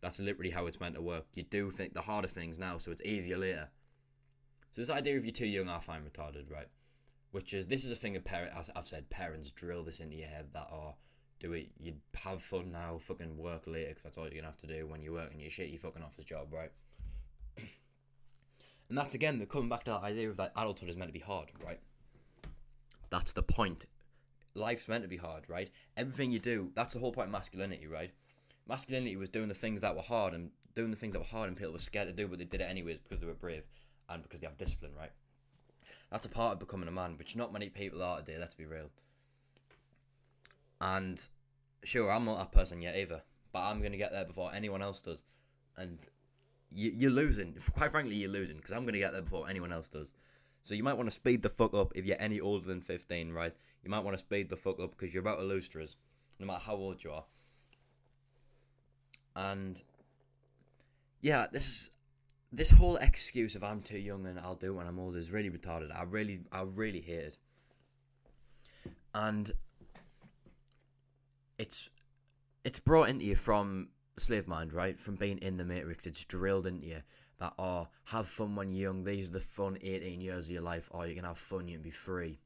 That's 0.00 0.20
literally 0.20 0.50
how 0.50 0.66
it's 0.66 0.80
meant 0.80 0.94
to 0.96 1.02
work. 1.02 1.26
You 1.34 1.44
do 1.44 1.70
think 1.70 1.94
the 1.94 2.02
harder 2.02 2.28
things 2.28 2.58
now, 2.58 2.78
so 2.78 2.90
it's 2.92 3.02
easier 3.02 3.38
later. 3.38 3.68
So 4.72 4.80
this 4.80 4.90
idea 4.90 5.16
of 5.16 5.24
you're 5.24 5.32
too 5.32 5.46
young, 5.46 5.68
I 5.68 5.78
find 5.78 6.04
retarded, 6.04 6.50
right? 6.50 6.68
Which 7.30 7.54
is 7.54 7.68
this 7.68 7.84
is 7.84 7.92
a 7.92 7.96
thing 7.96 8.16
of 8.16 8.24
parent. 8.24 8.52
I've 8.74 8.86
said, 8.86 9.08
parents 9.08 9.50
drill 9.50 9.82
this 9.82 10.00
into 10.00 10.16
your 10.16 10.28
head 10.28 10.48
that 10.52 10.68
are. 10.70 10.92
Oh, 10.92 10.96
do 11.40 11.52
it. 11.52 11.68
You 11.78 11.94
have 12.24 12.42
fun 12.42 12.72
now. 12.72 12.98
Fucking 12.98 13.36
work 13.36 13.62
later 13.66 13.88
because 13.88 14.02
that's 14.02 14.18
all 14.18 14.24
you're 14.24 14.34
gonna 14.34 14.46
have 14.46 14.56
to 14.58 14.66
do 14.66 14.86
when 14.86 15.02
you 15.02 15.12
work 15.12 15.30
shit 15.48 15.70
your 15.70 15.78
fucking 15.78 16.02
office 16.02 16.24
job, 16.24 16.52
right? 16.52 16.72
and 18.88 18.98
that's 18.98 19.14
again 19.14 19.38
the 19.38 19.46
coming 19.46 19.68
back 19.68 19.84
to 19.84 19.92
that 19.92 20.02
idea 20.02 20.28
of 20.28 20.36
that 20.36 20.52
adulthood 20.56 20.88
is 20.88 20.96
meant 20.96 21.08
to 21.08 21.18
be 21.18 21.24
hard, 21.24 21.50
right? 21.64 21.80
That's 23.10 23.32
the 23.32 23.42
point. 23.42 23.86
Life's 24.54 24.88
meant 24.88 25.02
to 25.02 25.08
be 25.08 25.16
hard, 25.16 25.44
right? 25.48 25.70
Everything 25.96 26.30
you 26.30 26.38
do, 26.38 26.70
that's 26.74 26.94
the 26.94 27.00
whole 27.00 27.12
point 27.12 27.26
of 27.26 27.32
masculinity, 27.32 27.86
right? 27.86 28.12
Masculinity 28.68 29.16
was 29.16 29.28
doing 29.28 29.48
the 29.48 29.54
things 29.54 29.80
that 29.80 29.96
were 29.96 30.02
hard 30.02 30.32
and 30.32 30.50
doing 30.74 30.90
the 30.90 30.96
things 30.96 31.12
that 31.12 31.18
were 31.18 31.24
hard 31.24 31.48
and 31.48 31.56
people 31.56 31.72
were 31.72 31.78
scared 31.78 32.08
to 32.08 32.12
do, 32.12 32.28
but 32.28 32.38
they 32.38 32.44
did 32.44 32.60
it 32.60 32.70
anyways 32.70 32.98
because 32.98 33.20
they 33.20 33.26
were 33.26 33.34
brave 33.34 33.64
and 34.08 34.22
because 34.22 34.40
they 34.40 34.46
have 34.46 34.56
discipline, 34.56 34.92
right? 34.96 35.10
That's 36.10 36.26
a 36.26 36.28
part 36.28 36.54
of 36.54 36.58
becoming 36.60 36.88
a 36.88 36.92
man, 36.92 37.16
which 37.18 37.36
not 37.36 37.52
many 37.52 37.68
people 37.68 38.02
are 38.02 38.18
today. 38.18 38.36
Let's 38.38 38.54
be 38.54 38.66
real. 38.66 38.90
And 40.80 41.26
sure, 41.82 42.10
I'm 42.10 42.24
not 42.24 42.38
that 42.38 42.52
person 42.52 42.82
yet 42.82 42.96
either, 42.96 43.22
but 43.52 43.60
I'm 43.60 43.82
gonna 43.82 43.96
get 43.96 44.12
there 44.12 44.24
before 44.24 44.52
anyone 44.54 44.82
else 44.82 45.00
does. 45.00 45.22
And 45.76 45.98
you, 46.70 46.92
you're 46.94 47.10
losing. 47.10 47.56
Quite 47.74 47.90
frankly, 47.90 48.16
you're 48.16 48.30
losing 48.30 48.56
because 48.56 48.72
I'm 48.72 48.84
gonna 48.84 48.98
get 48.98 49.12
there 49.12 49.22
before 49.22 49.48
anyone 49.48 49.72
else 49.72 49.88
does. 49.88 50.12
So 50.62 50.74
you 50.74 50.82
might 50.82 50.94
want 50.94 51.08
to 51.08 51.14
speed 51.14 51.42
the 51.42 51.50
fuck 51.50 51.74
up 51.74 51.92
if 51.94 52.06
you're 52.06 52.16
any 52.18 52.40
older 52.40 52.66
than 52.66 52.80
15, 52.80 53.32
right? 53.32 53.54
You 53.82 53.90
might 53.90 54.02
want 54.02 54.16
to 54.16 54.18
speed 54.18 54.48
the 54.48 54.56
fuck 54.56 54.80
up 54.80 54.92
because 54.92 55.12
you're 55.12 55.20
about 55.20 55.38
to 55.38 55.44
lose 55.44 55.68
to 55.70 55.82
us, 55.82 55.96
no 56.40 56.46
matter 56.46 56.62
how 56.64 56.74
old 56.74 57.04
you 57.04 57.12
are. 57.12 57.24
And 59.36 59.82
yeah, 61.20 61.48
this 61.52 61.90
this 62.54 62.70
whole 62.70 62.96
excuse 62.96 63.56
of 63.56 63.64
I'm 63.64 63.82
too 63.82 63.98
young 63.98 64.26
and 64.26 64.38
I'll 64.38 64.54
do 64.54 64.72
it 64.72 64.76
when 64.76 64.86
I'm 64.86 64.98
old 64.98 65.16
is 65.16 65.32
really 65.32 65.50
retarded. 65.50 65.94
I 65.94 66.04
really, 66.04 66.40
I 66.52 66.62
really 66.62 67.00
hate 67.00 67.18
it. 67.18 67.38
And 69.12 69.52
it's 71.58 71.88
it's 72.64 72.80
brought 72.80 73.08
into 73.08 73.24
you 73.24 73.36
from 73.36 73.88
slave 74.16 74.48
mind, 74.48 74.72
right? 74.72 74.98
From 74.98 75.16
being 75.16 75.38
in 75.38 75.56
the 75.56 75.64
matrix, 75.64 76.06
it's 76.06 76.24
drilled 76.24 76.66
into 76.66 76.86
you 76.86 77.02
that 77.38 77.52
oh, 77.58 77.88
have 78.06 78.26
fun 78.26 78.54
when 78.54 78.72
you're 78.72 78.92
young. 78.92 79.04
These 79.04 79.30
are 79.30 79.34
the 79.34 79.40
fun 79.40 79.76
18 79.80 80.20
years 80.20 80.46
of 80.46 80.52
your 80.52 80.62
life. 80.62 80.88
Oh, 80.92 81.02
you 81.02 81.14
can 81.14 81.24
have 81.24 81.38
fun, 81.38 81.68
you 81.68 81.74
can 81.74 81.82
be 81.82 81.90
free. 81.90 82.38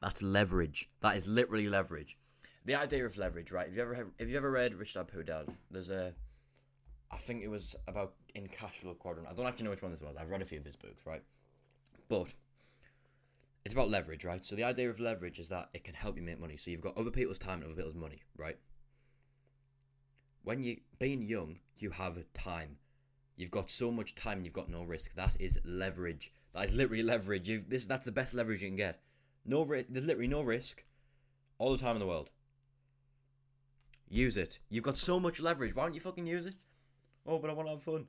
That's 0.00 0.22
leverage. 0.22 0.90
That 1.00 1.16
is 1.16 1.28
literally 1.28 1.68
leverage. 1.68 2.18
The 2.64 2.74
idea 2.74 3.04
of 3.06 3.16
leverage, 3.16 3.50
right? 3.52 3.66
Have 3.66 3.76
you 3.76 3.82
ever 3.82 3.94
have 4.18 4.28
you 4.28 4.36
ever 4.36 4.50
read 4.50 4.74
Rich 4.74 4.94
Dad 4.94 5.08
Poor 5.08 5.22
Dad? 5.22 5.46
There's 5.70 5.90
a, 5.90 6.12
I 7.10 7.16
think 7.16 7.42
it 7.42 7.48
was 7.48 7.74
about 7.88 8.14
in 8.34 8.46
Cash 8.48 8.78
Flow 8.78 8.94
Quadrant. 8.94 9.28
I 9.28 9.34
don't 9.34 9.46
actually 9.46 9.64
know 9.64 9.70
which 9.70 9.82
one 9.82 9.90
this 9.90 10.00
was. 10.00 10.16
I've 10.16 10.30
read 10.30 10.42
a 10.42 10.44
few 10.44 10.58
of 10.58 10.64
his 10.64 10.76
books, 10.76 11.02
right? 11.04 11.22
But 12.08 12.32
it's 13.64 13.74
about 13.74 13.90
leverage, 13.90 14.24
right? 14.24 14.44
So 14.44 14.56
the 14.56 14.64
idea 14.64 14.90
of 14.90 15.00
leverage 15.00 15.38
is 15.38 15.48
that 15.48 15.68
it 15.72 15.84
can 15.84 15.94
help 15.94 16.16
you 16.16 16.22
make 16.22 16.40
money. 16.40 16.56
So 16.56 16.70
you've 16.70 16.80
got 16.80 16.96
other 16.96 17.10
people's 17.10 17.38
time 17.38 17.58
and 17.58 17.64
other 17.66 17.74
people's 17.74 17.94
money, 17.94 18.18
right? 18.36 18.58
When 20.42 20.62
you 20.62 20.78
being 20.98 21.22
young, 21.22 21.58
you 21.78 21.90
have 21.90 22.18
time. 22.34 22.76
You've 23.36 23.50
got 23.50 23.70
so 23.70 23.92
much 23.92 24.14
time 24.14 24.38
and 24.38 24.46
you've 24.46 24.54
got 24.54 24.68
no 24.68 24.82
risk. 24.82 25.14
That 25.14 25.36
is 25.38 25.58
leverage. 25.64 26.32
That 26.54 26.64
is 26.64 26.74
literally 26.74 27.02
leverage. 27.02 27.48
You 27.48 27.64
this 27.66 27.86
that's 27.86 28.04
the 28.04 28.12
best 28.12 28.34
leverage 28.34 28.62
you 28.62 28.68
can 28.68 28.76
get. 28.76 29.00
No 29.44 29.64
there's 29.64 30.04
literally 30.04 30.28
no 30.28 30.42
risk. 30.42 30.84
All 31.58 31.72
the 31.72 31.78
time 31.78 31.94
in 31.94 32.00
the 32.00 32.06
world. 32.06 32.30
Use 34.08 34.36
it. 34.36 34.58
You've 34.68 34.84
got 34.84 34.98
so 34.98 35.18
much 35.18 35.40
leverage. 35.40 35.74
Why 35.74 35.84
don't 35.84 35.94
you 35.94 36.00
fucking 36.00 36.26
use 36.26 36.46
it? 36.46 36.54
Oh, 37.26 37.38
but 37.38 37.48
I 37.48 37.54
want 37.54 37.68
to 37.68 37.74
have 37.74 37.82
fun. 37.82 38.06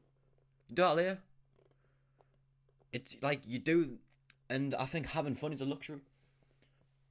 Do 0.74 0.81
that 0.81 0.95
later. 0.95 1.19
It's 2.91 3.15
like 3.22 3.41
you 3.45 3.60
do, 3.60 3.98
and 4.50 4.75
I 4.75 4.85
think 4.85 5.07
having 5.07 5.35
fun 5.35 5.53
is 5.53 5.62
a 5.62 5.65
luxury. 5.65 6.00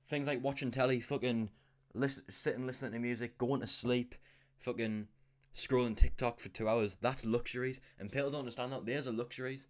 Things 0.06 0.26
like 0.26 0.42
watching 0.42 0.70
telly, 0.70 1.00
fucking 1.00 1.50
listen, 1.94 2.24
sitting 2.28 2.66
listening 2.66 2.92
to 2.92 2.98
music, 2.98 3.38
going 3.38 3.60
to 3.60 3.66
sleep, 3.66 4.14
fucking 4.58 5.08
scrolling 5.54 5.96
TikTok 5.96 6.40
for 6.40 6.48
two 6.48 6.68
hours. 6.68 6.96
That's 7.00 7.24
luxuries, 7.24 7.80
and 7.98 8.10
people 8.10 8.30
don't 8.30 8.40
understand 8.40 8.72
that. 8.72 8.86
There's 8.86 9.06
are 9.06 9.12
luxuries, 9.12 9.66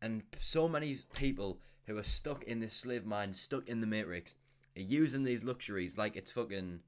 and 0.00 0.22
so 0.40 0.68
many 0.68 0.98
people 1.14 1.60
who 1.86 1.96
are 1.98 2.02
stuck 2.02 2.44
in 2.44 2.60
this 2.60 2.74
slave 2.74 3.04
mind, 3.04 3.36
stuck 3.36 3.68
in 3.68 3.80
the 3.80 3.86
matrix, 3.86 4.34
are 4.76 4.82
using 4.82 5.24
these 5.24 5.44
luxuries 5.44 5.98
like 5.98 6.16
it's 6.16 6.32
fucking. 6.32 6.80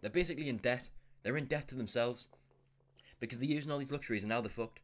They're 0.00 0.10
basically 0.10 0.48
in 0.48 0.58
debt. 0.58 0.88
They're 1.22 1.36
in 1.36 1.46
debt 1.46 1.68
to 1.68 1.76
themselves 1.76 2.28
because 3.20 3.38
they're 3.38 3.48
using 3.48 3.70
all 3.70 3.78
these 3.78 3.92
luxuries 3.92 4.24
and 4.24 4.30
now 4.30 4.40
they're 4.40 4.50
fucked. 4.50 4.80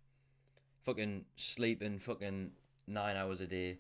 Fucking 0.85 1.25
sleeping, 1.35 1.99
fucking 1.99 2.53
nine 2.87 3.17
hours 3.17 3.41
a 3.41 3.47
day, 3.49 3.79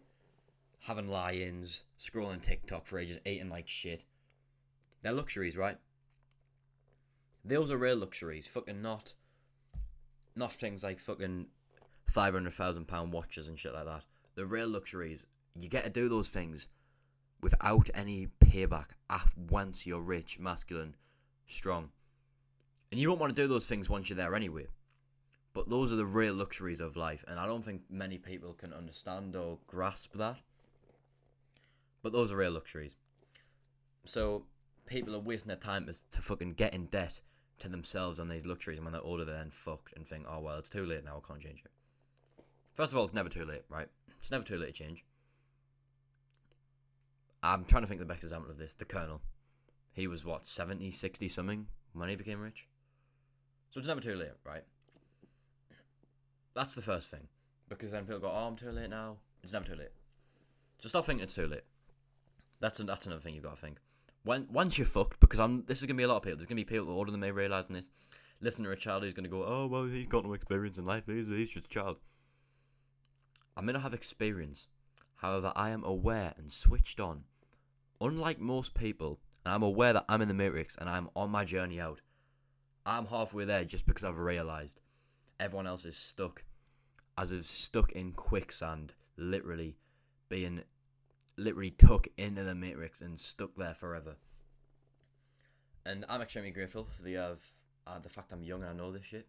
having 0.81 1.09
lie-ins, 1.09 1.85
scrolling 1.99 2.41
TikTok 2.41 2.87
for 2.87 2.99
ages, 2.99 3.19
eating 3.27 3.51
like 3.51 3.69
shit. 3.69 4.05
They're 5.03 5.13
luxuries, 5.13 5.57
right? 5.57 5.79
Those 7.45 7.71
are 7.71 7.79
real 7.79 7.97
luxuries. 7.97 8.47
Fucking 8.47 8.83
not, 8.83 9.15
not 10.35 10.53
things 10.53 10.83
like 10.83 10.99
fucking 10.99 11.47
five 12.07 12.35
hundred 12.35 12.53
thousand 12.53 12.87
pound 12.87 13.13
watches 13.13 13.49
and 13.49 13.59
shit 13.59 13.75
like 13.75 13.87
that. 13.87 14.05
The 14.35 14.47
real 14.47 14.69
luxuries. 14.69 15.27
You 15.55 15.69
get 15.69 15.85
to 15.85 15.91
do 15.91 16.09
those 16.09 16.29
things 16.29 16.69
without 17.41 17.91
any 17.95 18.29
payback. 18.41 18.91
Once 19.51 19.87
you're 19.87 20.01
rich, 20.01 20.39
masculine, 20.39 20.95
strong, 21.47 21.91
and 22.91 23.01
you 23.01 23.09
won't 23.09 23.21
want 23.21 23.35
to 23.35 23.43
do 23.43 23.49
those 23.49 23.67
things 23.67 23.91
once 23.91 24.09
you're 24.09 24.17
there 24.17 24.35
anyway. 24.35 24.67
But 25.55 25.69
those 25.71 25.93
are 25.93 25.97
the 25.97 26.05
real 26.05 26.35
luxuries 26.35 26.81
of 26.81 26.97
life, 26.97 27.25
and 27.27 27.41
I 27.41 27.47
don't 27.47 27.65
think 27.65 27.83
many 27.91 28.19
people 28.19 28.53
can 28.53 28.73
understand 28.73 29.35
or 29.35 29.59
grasp 29.67 30.15
that. 30.15 30.41
But 32.03 32.13
those 32.13 32.33
are 32.33 32.37
real 32.37 32.53
luxuries. 32.53 32.97
So 34.05 34.45
people 34.87 35.15
are 35.15 35.21
wasting 35.21 35.49
their 35.49 35.57
time 35.57 35.87
to, 35.87 36.11
to 36.11 36.23
fucking 36.23 36.55
get 36.55 36.75
in 36.75 36.87
debt 36.87 37.21
to 37.59 37.69
themselves 37.69 38.21
on 38.21 38.29
these 38.29 38.47
luxuries, 38.47 38.79
and 38.79 38.85
when 38.85 38.93
they're 38.93 39.03
older, 39.03 39.25
they're 39.25 39.37
then 39.37 39.51
fucked 39.51 39.93
and 39.97 40.07
think, 40.07 40.27
oh 40.29 40.41
well, 40.41 40.59
it's 40.59 40.71
too 40.71 40.87
late 40.87 41.05
now. 41.05 41.21
I 41.23 41.27
can't 41.27 41.41
change 41.41 41.63
it. 41.65 41.73
First 42.75 42.93
of 42.93 42.99
all, 42.99 43.05
it's 43.05 43.15
never 43.15 43.29
too 43.29 43.45
late, 43.45 43.63
right? 43.69 43.89
It's 44.19 44.31
never 44.31 44.45
too 44.45 44.57
late 44.57 44.75
to 44.75 44.85
change. 44.85 45.05
I'm 47.43 47.65
trying 47.65 47.83
to 47.83 47.89
think 47.89 48.01
the 48.01 48.07
best 48.07 48.23
example 48.23 48.51
of 48.51 48.59
this. 48.59 48.75
The 48.75 48.85
Colonel. 48.85 49.21
He 49.93 50.07
was 50.07 50.25
what 50.25 50.47
70, 50.47 50.91
60 50.91 51.29
something 51.29 51.67
when 51.93 52.09
he 52.09 52.17
became 52.17 52.41
rich. 52.41 52.69
So 53.71 53.79
it's 53.79 53.89
never 53.89 54.01
too 54.01 54.15
late, 54.15 54.31
right? 54.45 54.63
That's 56.55 56.75
the 56.75 56.83
first 56.83 57.11
thing. 57.11 57.29
Because 57.69 57.91
then 57.91 58.05
people 58.05 58.21
go, 58.21 58.31
oh, 58.33 58.47
I'm 58.47 58.57
too 58.57 58.71
late 58.71 58.91
now. 58.91 59.17
It's 59.43 59.53
never 59.53 59.67
too 59.67 59.75
late. 59.75 59.91
So 60.79 60.89
stop 60.89 61.07
thinking 61.07 61.25
it's 61.25 61.35
too 61.35 61.47
late. 61.47 61.65
That's 62.61 62.79
that's 62.79 63.07
another 63.07 63.21
thing 63.21 63.35
you've 63.35 63.45
got 63.45 63.57
to 63.57 63.61
think. 63.61 63.79
When 64.25 64.47
once 64.51 64.79
you're 64.79 64.87
fucked, 64.87 65.21
because 65.21 65.41
I'm 65.41 65.65
this 65.67 65.81
is 65.81 65.87
gonna 65.87 65.97
be 65.97 66.03
a 66.03 66.09
lot 66.09 66.17
of 66.17 66.23
people. 66.23 66.37
There's 66.37 66.47
gonna 66.47 66.57
be 66.57 66.65
people 66.65 66.91
older 66.91 67.11
than 67.11 67.21
me 67.21 67.31
realizing 67.31 67.75
this. 67.75 67.91
Listen 68.41 68.65
to 68.65 68.71
a 68.71 68.77
child 68.77 69.03
who's 69.03 69.15
gonna 69.15 69.29
go, 69.29 69.45
oh 69.45 69.67
well, 69.67 69.85
he's 69.85 70.07
got 70.07 70.25
no 70.25 70.33
experience 70.33 70.79
in 70.79 70.85
life. 70.85 71.05
He's 71.07 71.29
he's 71.29 71.51
just 71.51 71.67
a 71.67 71.71
child. 71.71 71.99
I 73.57 73.61
may 73.61 73.73
not 73.73 73.83
have 73.83 73.95
experience, 73.95 74.69
however, 75.17 75.53
I 75.57 75.71
am 75.71 75.83
aware 75.83 76.35
and 76.37 76.53
switched 76.53 77.01
on. 77.01 77.25
Unlike 78.01 78.39
most 78.39 78.75
people, 78.75 79.19
and 79.45 79.53
I'm 79.53 79.63
aware 79.63 79.93
that 79.93 80.05
I'm 80.09 80.23
in 80.23 80.29
the 80.29 80.35
matrix 80.35 80.77
and 80.77 80.89
I'm 80.89 81.09
on 81.17 81.31
my 81.31 81.45
journey 81.45 81.81
out. 81.81 82.01
I'm 82.87 83.07
halfway 83.07 83.45
there 83.45 83.65
just 83.65 83.87
because 83.87 84.05
I've 84.05 84.21
realized 84.21 84.79
everyone 85.41 85.67
else 85.67 85.85
is 85.85 85.97
stuck, 85.97 86.45
as 87.17 87.33
if 87.33 87.45
stuck 87.47 87.93
in 87.93 88.13
quicksand, 88.13 88.95
literally 89.17 89.77
being 90.29 90.63
literally 91.39 91.71
took 91.71 92.09
into 92.19 92.45
the 92.45 92.55
matrix 92.55 93.01
and 93.01 93.19
stuck 93.19 93.51
there 93.57 93.75
forever. 93.75 94.17
And 95.87 96.05
I'm 96.09 96.21
extremely 96.21 96.51
grateful 96.51 96.87
for 96.91 97.03
the 97.03 97.17
uh, 97.17 97.35
the 98.03 98.09
fact 98.09 98.33
I'm 98.33 98.43
young 98.43 98.63
and 98.63 98.71
I 98.71 98.75
know 98.75 98.93
this 98.93 99.07
shit. 99.07 99.27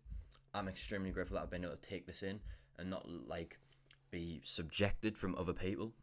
I'm 0.53 0.67
extremely 0.67 1.11
grateful 1.11 1.35
that 1.35 1.43
I've 1.43 1.49
been 1.49 1.63
able 1.63 1.75
to 1.75 1.81
take 1.81 2.05
this 2.05 2.23
in 2.23 2.39
and 2.77 2.89
not 2.89 3.07
like 3.07 3.59
be 4.11 4.41
subjected 4.43 5.17
from 5.17 5.35
other 5.35 5.53
people. 5.53 5.93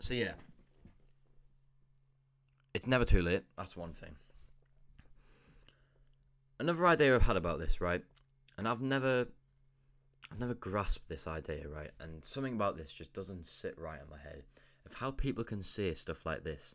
So 0.00 0.14
yeah, 0.14 0.32
it's 2.74 2.86
never 2.86 3.04
too 3.04 3.22
late. 3.22 3.44
That's 3.56 3.76
one 3.76 3.92
thing. 3.92 4.16
Another 6.58 6.86
idea 6.86 7.14
I've 7.14 7.22
had 7.22 7.36
about 7.36 7.58
this, 7.58 7.80
right? 7.80 8.02
And 8.56 8.66
I've 8.66 8.80
never 8.80 9.26
I've 10.32 10.40
never 10.40 10.54
grasped 10.54 11.10
this 11.10 11.26
idea, 11.26 11.68
right? 11.68 11.90
And 12.00 12.24
something 12.24 12.54
about 12.54 12.78
this 12.78 12.92
just 12.92 13.12
doesn't 13.12 13.44
sit 13.44 13.78
right 13.78 14.00
in 14.00 14.08
my 14.10 14.16
head 14.16 14.44
of 14.86 14.94
how 14.94 15.10
people 15.10 15.44
can 15.44 15.62
say 15.62 15.92
stuff 15.92 16.24
like 16.24 16.42
this. 16.42 16.74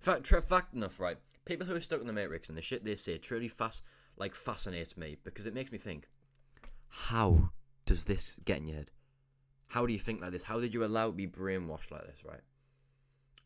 In 0.00 0.02
fact, 0.02 0.24
tra- 0.24 0.42
fact 0.42 0.74
enough, 0.74 0.98
right? 0.98 1.16
People 1.44 1.68
who 1.68 1.76
are 1.76 1.80
stuck 1.80 2.00
in 2.00 2.08
the 2.08 2.12
matrix 2.12 2.48
and 2.48 2.58
the 2.58 2.62
shit 2.62 2.84
they 2.84 2.96
say 2.96 3.16
truly 3.16 3.46
fast, 3.46 3.84
like 4.16 4.34
fascinates 4.34 4.96
me 4.96 5.16
because 5.22 5.46
it 5.46 5.54
makes 5.54 5.70
me 5.70 5.78
think: 5.78 6.08
How 6.88 7.50
does 7.86 8.06
this 8.06 8.40
get 8.44 8.58
in 8.58 8.66
your 8.66 8.76
head? 8.78 8.90
How 9.68 9.86
do 9.86 9.92
you 9.92 9.98
think 9.98 10.20
like 10.20 10.32
this? 10.32 10.42
How 10.42 10.58
did 10.58 10.74
you 10.74 10.84
allow 10.84 11.06
to 11.06 11.12
be 11.12 11.28
brainwashed 11.28 11.92
like 11.92 12.06
this, 12.06 12.24
right? 12.24 12.40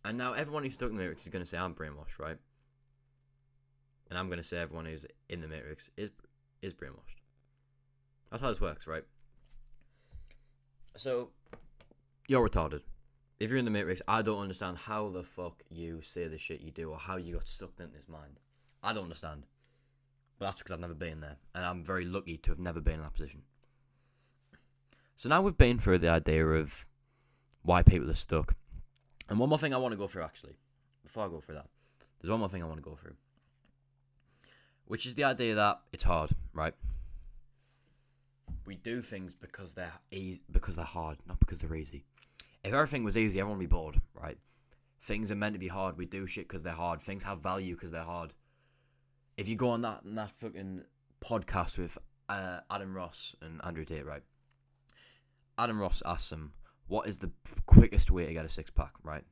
And 0.07 0.17
now 0.17 0.33
everyone 0.33 0.65
who's 0.65 0.75
stuck 0.75 0.89
in 0.89 0.97
the 0.97 1.03
matrix 1.03 1.25
is 1.25 1.29
going 1.29 1.45
to 1.45 1.49
say 1.49 1.59
I'm 1.59 1.75
brainwashed, 1.75 2.19
right? 2.19 2.39
And 4.09 4.19
I'm 4.19 4.29
going 4.29 4.39
to 4.39 4.45
say 4.45 4.57
everyone 4.57 4.87
who's 4.87 5.05
in 5.29 5.43
the 5.43 5.49
matrix 5.49 5.91
is 5.99 6.11
is 6.63 6.73
brainwashed. 6.73 7.21
That's 8.31 8.43
how 8.43 8.49
this 8.49 8.61
works, 8.61 8.87
right? 8.87 9.05
So, 10.97 11.31
you're 12.29 12.49
retarded. 12.49 12.83
If 13.41 13.51
you're 13.51 13.59
in 13.59 13.65
the 13.65 13.71
Matrix, 13.71 14.01
I 14.07 14.23
don't 14.23 14.41
understand 14.41 14.79
how 14.79 15.09
the 15.09 15.23
fuck 15.25 15.63
you 15.69 16.01
say 16.03 16.29
the 16.29 16.39
shit 16.39 16.61
you 16.61 16.71
do 16.71 16.91
or 16.91 16.99
how 16.99 17.17
you 17.17 17.35
got 17.35 17.49
sucked 17.49 17.81
into 17.81 17.95
this 17.95 18.09
mind. 18.09 18.39
I 18.83 18.93
don't 18.93 19.05
understand. 19.05 19.47
But 20.39 20.47
that's 20.47 20.59
because 20.59 20.73
I've 20.73 20.81
never 20.81 20.95
been 20.95 21.21
there. 21.21 21.37
And 21.55 21.65
I'm 21.65 21.83
very 21.83 22.05
lucky 22.05 22.37
to 22.39 22.51
have 22.51 22.59
never 22.61 22.81
been 22.81 22.95
in 22.95 23.03
that 23.03 23.13
position. 23.13 23.43
So 25.17 25.29
now 25.29 25.43
we've 25.43 25.59
been 25.59 25.79
through 25.79 25.99
the 25.99 26.09
idea 26.09 26.47
of 26.47 26.87
why 27.63 27.83
people 27.83 28.09
are 28.11 28.15
stuck. 28.15 28.55
And 29.29 29.39
one 29.39 29.49
more 29.49 29.59
thing 29.59 29.75
I 29.75 29.79
want 29.79 29.93
to 29.93 29.99
go 29.99 30.07
through, 30.07 30.23
actually, 30.23 30.59
before 31.03 31.25
I 31.25 31.29
go 31.29 31.41
through 31.41 31.57
that, 31.57 31.69
there's 32.21 32.31
one 32.31 32.41
more 32.41 32.49
thing 32.49 32.63
I 32.63 32.67
want 32.67 32.79
to 32.79 32.89
go 32.89 32.95
through. 32.95 33.15
which 34.87 35.07
is 35.07 35.15
the 35.15 35.25
idea 35.25 35.55
that 35.55 35.81
it's 35.93 36.03
hard, 36.05 36.31
right? 36.53 36.75
We 38.67 38.77
do 38.77 39.03
things 39.03 39.35
because 39.35 39.75
they're 39.75 39.93
easy, 40.11 40.41
because 40.51 40.77
they're 40.77 40.85
hard, 40.85 41.19
not 41.27 41.39
because 41.39 41.61
they're 41.61 41.75
easy. 41.75 42.05
If 42.63 42.73
everything 42.73 43.05
was 43.05 43.17
easy, 43.17 43.39
everyone 43.39 43.59
would 43.59 43.69
be 43.69 43.75
bored, 43.75 44.01
right? 44.15 44.39
Things 45.03 45.31
are 45.31 45.37
meant 45.37 45.55
to 45.55 45.59
be 45.59 45.69
hard. 45.69 45.99
We 45.99 46.07
do 46.07 46.27
shit 46.27 46.49
because 46.49 46.63
they're 46.63 46.73
hard. 46.73 47.03
Things 47.03 47.25
have 47.25 47.43
value 47.43 47.75
because 47.75 47.91
they're 47.91 48.03
hard. 48.03 48.33
If 49.37 49.49
you 49.49 49.57
go 49.57 49.71
on 49.71 49.83
that 49.83 50.01
that 50.05 50.31
fucking 50.39 50.85
podcast 51.21 51.77
with 51.77 51.99
uh, 52.29 52.61
Adin 52.71 52.95
Ross 52.95 53.35
and 53.43 53.61
Andrew 53.65 53.85
Tate, 53.85 54.07
right? 54.07 54.23
Adin 55.59 55.77
Ross 55.77 56.03
asks 56.07 56.33
him, 56.33 56.53
"What 56.87 57.07
is 57.07 57.19
the 57.19 57.31
quickest 57.67 58.11
way 58.11 58.27
to 58.27 58.33
get 58.33 58.47
a 58.47 58.49
six 58.49 58.71
pack?" 58.71 58.93
Right? 59.03 59.25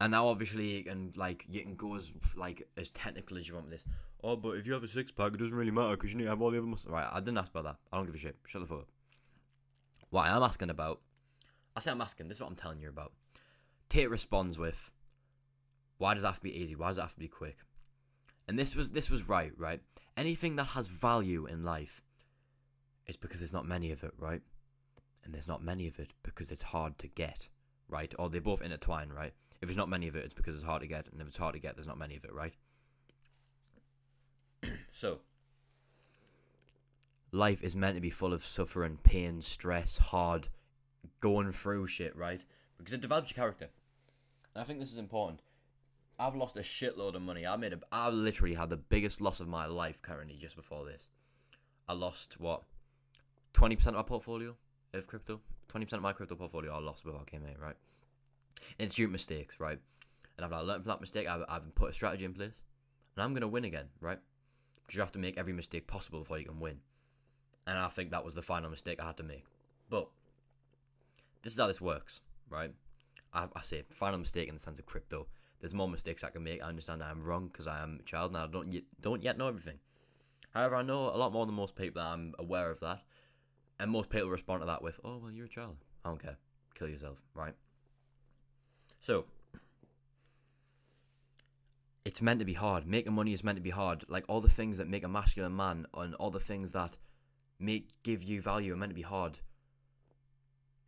And 0.00 0.12
now, 0.12 0.28
obviously, 0.28 0.78
you 0.78 0.84
can 0.84 1.12
like 1.16 1.44
you 1.48 1.60
can 1.60 1.76
go 1.76 1.94
as 1.94 2.10
like 2.34 2.66
as 2.78 2.88
technical 2.88 3.36
as 3.36 3.46
you 3.46 3.54
want 3.54 3.66
with 3.66 3.74
this. 3.74 3.84
Oh, 4.24 4.34
but 4.34 4.56
if 4.56 4.66
you 4.66 4.72
have 4.72 4.82
a 4.82 4.88
six 4.88 5.10
pack, 5.10 5.34
it 5.34 5.38
doesn't 5.38 5.54
really 5.54 5.70
matter 5.70 5.90
because 5.90 6.12
you 6.12 6.18
need 6.18 6.24
to 6.24 6.30
have 6.30 6.40
all 6.40 6.50
the 6.50 6.58
other 6.58 6.66
muscles. 6.66 6.92
Right? 6.92 7.06
I 7.10 7.20
didn't 7.20 7.38
ask 7.38 7.50
about 7.50 7.64
that. 7.64 7.76
I 7.92 7.96
don't 7.96 8.06
give 8.06 8.14
a 8.14 8.18
shit. 8.18 8.36
Shut 8.46 8.62
the 8.62 8.66
fuck 8.66 8.80
up. 8.80 8.88
What 10.08 10.26
I 10.26 10.34
am 10.34 10.42
asking 10.42 10.70
about, 10.70 11.00
I 11.76 11.80
say 11.80 11.90
I'm 11.90 12.00
asking. 12.00 12.28
This 12.28 12.38
is 12.38 12.40
what 12.40 12.48
I'm 12.48 12.56
telling 12.56 12.80
you 12.80 12.88
about. 12.88 13.12
Tate 13.90 14.08
responds 14.08 14.58
with, 14.58 14.90
"Why 15.98 16.14
does 16.14 16.24
it 16.24 16.26
have 16.26 16.36
to 16.36 16.42
be 16.42 16.56
easy? 16.56 16.74
Why 16.74 16.88
does 16.88 16.98
it 16.98 17.02
have 17.02 17.14
to 17.14 17.20
be 17.20 17.28
quick?" 17.28 17.58
And 18.48 18.58
this 18.58 18.74
was 18.74 18.92
this 18.92 19.10
was 19.10 19.28
right, 19.28 19.52
right? 19.58 19.80
Anything 20.16 20.56
that 20.56 20.68
has 20.68 20.88
value 20.88 21.46
in 21.46 21.62
life, 21.62 22.02
it's 23.06 23.18
because 23.18 23.40
there's 23.40 23.52
not 23.52 23.66
many 23.66 23.92
of 23.92 24.02
it, 24.02 24.12
right? 24.16 24.40
And 25.24 25.34
there's 25.34 25.46
not 25.46 25.62
many 25.62 25.86
of 25.86 25.98
it 25.98 26.14
because 26.22 26.50
it's 26.50 26.62
hard 26.62 26.98
to 26.98 27.06
get, 27.06 27.48
right? 27.86 28.14
Or 28.18 28.30
they 28.30 28.38
both 28.38 28.62
intertwine, 28.62 29.10
right? 29.10 29.34
If 29.60 29.68
there's 29.68 29.76
not 29.76 29.88
many 29.88 30.08
of 30.08 30.16
it, 30.16 30.24
it's 30.24 30.34
because 30.34 30.54
it's 30.54 30.64
hard 30.64 30.82
to 30.82 30.88
get, 30.88 31.06
and 31.12 31.20
if 31.20 31.28
it's 31.28 31.36
hard 31.36 31.54
to 31.54 31.60
get, 31.60 31.76
there's 31.76 31.86
not 31.86 31.98
many 31.98 32.16
of 32.16 32.24
it, 32.24 32.32
right? 32.32 32.54
so, 34.90 35.20
life 37.30 37.62
is 37.62 37.76
meant 37.76 37.94
to 37.94 38.00
be 38.00 38.10
full 38.10 38.32
of 38.32 38.44
suffering, 38.44 38.98
pain, 39.02 39.42
stress, 39.42 39.98
hard, 39.98 40.48
going 41.20 41.52
through 41.52 41.86
shit, 41.86 42.16
right? 42.16 42.44
Because 42.78 42.94
it 42.94 43.02
develops 43.02 43.30
your 43.30 43.36
character. 43.36 43.68
And 44.54 44.62
I 44.62 44.64
think 44.64 44.80
this 44.80 44.92
is 44.92 44.98
important. 44.98 45.42
I've 46.18 46.36
lost 46.36 46.56
a 46.56 46.60
shitload 46.60 47.14
of 47.14 47.22
money. 47.22 47.46
I 47.46 47.56
made 47.56 47.72
a, 47.72 47.80
I 47.90 48.10
literally 48.10 48.54
had 48.54 48.70
the 48.70 48.76
biggest 48.76 49.20
loss 49.20 49.40
of 49.40 49.48
my 49.48 49.66
life 49.66 50.02
currently 50.02 50.36
just 50.36 50.56
before 50.56 50.84
this. 50.84 51.08
I 51.88 51.94
lost 51.94 52.38
what, 52.38 52.62
twenty 53.52 53.74
percent 53.74 53.96
of 53.96 54.04
my 54.04 54.08
portfolio 54.08 54.54
of 54.92 55.06
crypto. 55.06 55.40
Twenty 55.68 55.86
percent 55.86 55.98
of 55.98 56.02
my 56.02 56.12
crypto 56.12 56.34
portfolio 56.34 56.74
I 56.74 56.78
lost 56.78 57.04
before 57.04 57.20
I 57.20 57.24
came 57.24 57.44
in, 57.44 57.58
right? 57.58 57.76
Due 58.78 59.08
mistakes, 59.08 59.60
right? 59.60 59.78
And 60.36 60.44
I've 60.44 60.64
learned 60.64 60.84
from 60.84 60.90
that 60.90 61.00
mistake. 61.00 61.28
I've, 61.28 61.44
I've 61.48 61.74
put 61.74 61.90
a 61.90 61.92
strategy 61.92 62.24
in 62.24 62.32
place, 62.32 62.62
and 63.16 63.22
I'm 63.22 63.34
gonna 63.34 63.48
win 63.48 63.64
again, 63.64 63.86
right? 64.00 64.18
Because 64.86 64.96
you 64.96 65.00
have 65.00 65.12
to 65.12 65.18
make 65.18 65.38
every 65.38 65.52
mistake 65.52 65.86
possible 65.86 66.20
before 66.20 66.38
you 66.38 66.46
can 66.46 66.60
win. 66.60 66.78
And 67.66 67.78
I 67.78 67.88
think 67.88 68.10
that 68.10 68.24
was 68.24 68.34
the 68.34 68.42
final 68.42 68.70
mistake 68.70 68.98
I 69.00 69.06
had 69.06 69.16
to 69.18 69.22
make. 69.22 69.44
But 69.88 70.08
this 71.42 71.52
is 71.52 71.58
how 71.58 71.66
this 71.66 71.80
works, 71.80 72.20
right? 72.48 72.72
I, 73.32 73.48
I 73.54 73.60
say 73.60 73.84
final 73.90 74.18
mistake 74.18 74.48
in 74.48 74.54
the 74.54 74.60
sense 74.60 74.78
of 74.78 74.86
crypto. 74.86 75.26
There's 75.60 75.74
more 75.74 75.88
mistakes 75.88 76.24
I 76.24 76.30
can 76.30 76.42
make. 76.42 76.62
I 76.62 76.68
understand 76.68 77.02
I'm 77.02 77.20
wrong 77.20 77.48
because 77.48 77.66
I 77.66 77.82
am 77.82 77.98
a 78.00 78.02
child 78.02 78.32
and 78.32 78.38
I 78.38 78.46
don't 78.46 78.72
yet, 78.72 78.84
don't 79.00 79.22
yet 79.22 79.36
know 79.36 79.48
everything. 79.48 79.78
However, 80.52 80.76
I 80.76 80.82
know 80.82 81.10
a 81.10 81.16
lot 81.16 81.32
more 81.32 81.46
than 81.46 81.54
most 81.54 81.76
people. 81.76 82.02
I'm 82.02 82.34
aware 82.38 82.70
of 82.70 82.80
that, 82.80 83.02
and 83.78 83.90
most 83.90 84.10
people 84.10 84.30
respond 84.30 84.62
to 84.62 84.66
that 84.66 84.82
with, 84.82 84.98
"Oh 85.04 85.18
well, 85.18 85.30
you're 85.30 85.46
a 85.46 85.48
child. 85.48 85.76
I 86.04 86.08
don't 86.08 86.20
care. 86.20 86.38
Kill 86.74 86.88
yourself." 86.88 87.18
Right? 87.34 87.54
So 89.00 89.24
it's 92.04 92.22
meant 92.22 92.38
to 92.40 92.44
be 92.44 92.54
hard. 92.54 92.86
Making 92.86 93.14
money 93.14 93.32
is 93.32 93.44
meant 93.44 93.56
to 93.56 93.62
be 93.62 93.70
hard. 93.70 94.04
Like 94.08 94.24
all 94.28 94.40
the 94.40 94.48
things 94.48 94.78
that 94.78 94.88
make 94.88 95.04
a 95.04 95.08
masculine 95.08 95.56
man 95.56 95.86
and 95.94 96.14
all 96.14 96.30
the 96.30 96.40
things 96.40 96.72
that 96.72 96.96
make 97.58 97.90
give 98.02 98.22
you 98.22 98.40
value 98.40 98.72
are 98.72 98.76
meant 98.76 98.90
to 98.90 98.94
be 98.94 99.02
hard. 99.02 99.40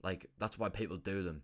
Like 0.03 0.27
that's 0.39 0.59
why 0.59 0.69
people 0.69 0.97
do 0.97 1.23
them. 1.23 1.43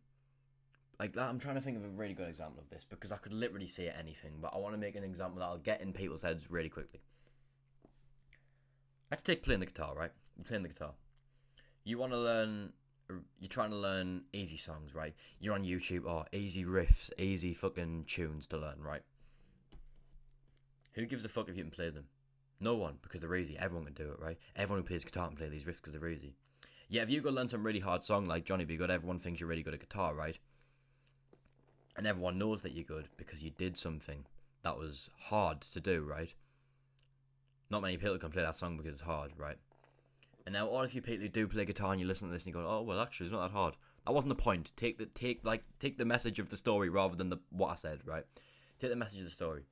Like 0.98 1.12
that, 1.12 1.28
I'm 1.28 1.38
trying 1.38 1.54
to 1.54 1.61
think 1.61 1.76
of 1.76 1.85
a 1.85 1.88
really 1.88 2.14
good 2.14 2.28
example 2.28 2.61
of 2.61 2.70
this 2.70 2.85
because 2.85 3.12
I 3.12 3.18
could 3.18 3.33
literally 3.33 3.68
say 3.68 3.88
anything, 3.96 4.38
but 4.40 4.52
I 4.52 4.59
want 4.59 4.74
to 4.74 4.78
make 4.78 4.96
an 4.96 5.04
example 5.04 5.38
that 5.38 5.44
I'll 5.44 5.59
get 5.59 5.81
in 5.81 5.92
people's 5.92 6.22
heads 6.22 6.50
really 6.50 6.68
quickly. 6.68 7.00
Let's 9.11 9.22
take 9.22 9.44
playing 9.44 9.61
the 9.61 9.66
guitar, 9.66 9.94
right? 9.94 10.11
You're 10.37 10.44
playing 10.44 10.64
the 10.64 10.68
guitar. 10.70 10.94
You 11.85 11.98
want 11.98 12.12
to 12.12 12.18
learn. 12.18 12.72
You're 13.09 13.49
trying 13.49 13.71
to 13.71 13.77
learn 13.77 14.23
easy 14.33 14.57
songs, 14.57 14.94
right? 14.94 15.14
You're 15.40 15.55
on 15.55 15.64
YouTube, 15.64 16.05
or 16.05 16.25
oh, 16.25 16.37
easy 16.37 16.64
riffs, 16.64 17.11
easy 17.18 17.55
fucking 17.55 18.05
tunes 18.07 18.47
to 18.49 18.59
learn, 18.59 18.83
right? 18.83 19.03
Who 20.92 21.07
gives 21.07 21.25
a 21.25 21.29
fuck 21.29 21.49
if 21.49 21.57
you 21.57 21.62
can 21.62 21.71
play 21.71 21.90
them? 21.90 22.07
No 22.61 22.75
one, 22.75 22.99
because 23.03 23.21
they're 23.21 23.37
easy. 23.37 23.57
Everyone 23.57 23.87
can 23.87 23.94
do 23.94 24.11
it, 24.11 24.21
right? 24.21 24.37
Everyone 24.57 24.83
who 24.83 24.88
plays 24.88 25.05
guitar 25.05 25.29
can 25.29 25.37
play 25.37 25.49
these 25.49 25.64
riffs 25.64 25.77
because 25.77 25.92
they're 25.92 26.09
easy. 26.09 26.35
Yeah, 26.88 27.03
if 27.03 27.11
you 27.11 27.21
go 27.21 27.31
learn 27.31 27.49
some 27.49 27.64
really 27.64 27.81
hard 27.81 28.03
song 28.03 28.27
like 28.27 28.44
Johnny 28.44 28.64
B. 28.64 28.77
Goode, 28.77 28.90
everyone 28.90 29.21
thinks 29.21 29.40
you're 29.40 29.49
really 29.49 29.62
good 29.62 29.75
at 29.75 29.81
guitar, 29.81 30.14
right? 30.14 30.38
And 31.97 32.07
everyone 32.07 32.38
knows 32.38 32.62
that 32.62 32.73
you're 32.73 32.85
good 32.85 33.09
because 33.16 33.42
you 33.42 33.51
did 33.51 33.77
something 33.77 34.25
that 34.62 34.79
was 34.79 35.09
hard 35.18 35.61
to 35.61 35.81
do, 35.81 36.03
right? 36.03 36.35
Not 37.71 37.83
many 37.83 37.97
people 37.97 38.18
can 38.18 38.31
play 38.31 38.42
that 38.42 38.57
song 38.57 38.77
because 38.77 38.92
it's 38.92 39.01
hard, 39.03 39.33
right? 39.37 39.59
And 40.48 40.54
now 40.54 40.66
all 40.66 40.82
of 40.82 40.94
you 40.94 41.02
people 41.02 41.22
who 41.22 41.28
do 41.28 41.46
play 41.46 41.66
guitar 41.66 41.92
and 41.92 42.00
you 42.00 42.06
listen 42.06 42.28
to 42.28 42.32
this 42.32 42.46
and 42.46 42.54
you 42.54 42.61
go, 42.61 42.66
oh 42.66 42.80
well, 42.80 43.00
actually, 43.00 43.26
it's 43.26 43.32
not 43.32 43.46
that 43.48 43.54
hard. 43.54 43.74
That 44.06 44.14
wasn't 44.14 44.30
the 44.30 44.42
point. 44.42 44.72
Take 44.76 44.96
the 44.96 45.04
take 45.04 45.44
like 45.44 45.62
take 45.78 45.98
the 45.98 46.06
message 46.06 46.38
of 46.38 46.48
the 46.48 46.56
story 46.56 46.88
rather 46.88 47.16
than 47.16 47.28
the 47.28 47.37
what 47.50 47.70
I 47.70 47.74
said, 47.74 48.00
right? 48.06 48.24
Take 48.78 48.88
the 48.88 48.96
message 48.96 49.18
of 49.18 49.26
the 49.26 49.30
story 49.30 49.64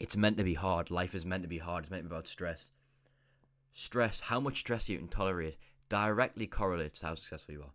it's 0.00 0.16
meant 0.16 0.38
to 0.38 0.44
be 0.44 0.54
hard. 0.54 0.90
Life 0.90 1.14
is 1.14 1.24
meant 1.24 1.42
to 1.42 1.48
be 1.48 1.58
hard. 1.58 1.84
It's 1.84 1.90
meant 1.90 2.02
to 2.02 2.08
be 2.08 2.14
about 2.14 2.26
stress. 2.26 2.70
Stress, 3.72 4.20
how 4.20 4.40
much 4.40 4.58
stress 4.58 4.88
you 4.88 4.98
can 4.98 5.08
tolerate, 5.08 5.56
directly 5.88 6.46
correlates 6.46 7.00
to 7.00 7.06
how 7.06 7.14
successful 7.14 7.54
you 7.54 7.62
are. 7.62 7.72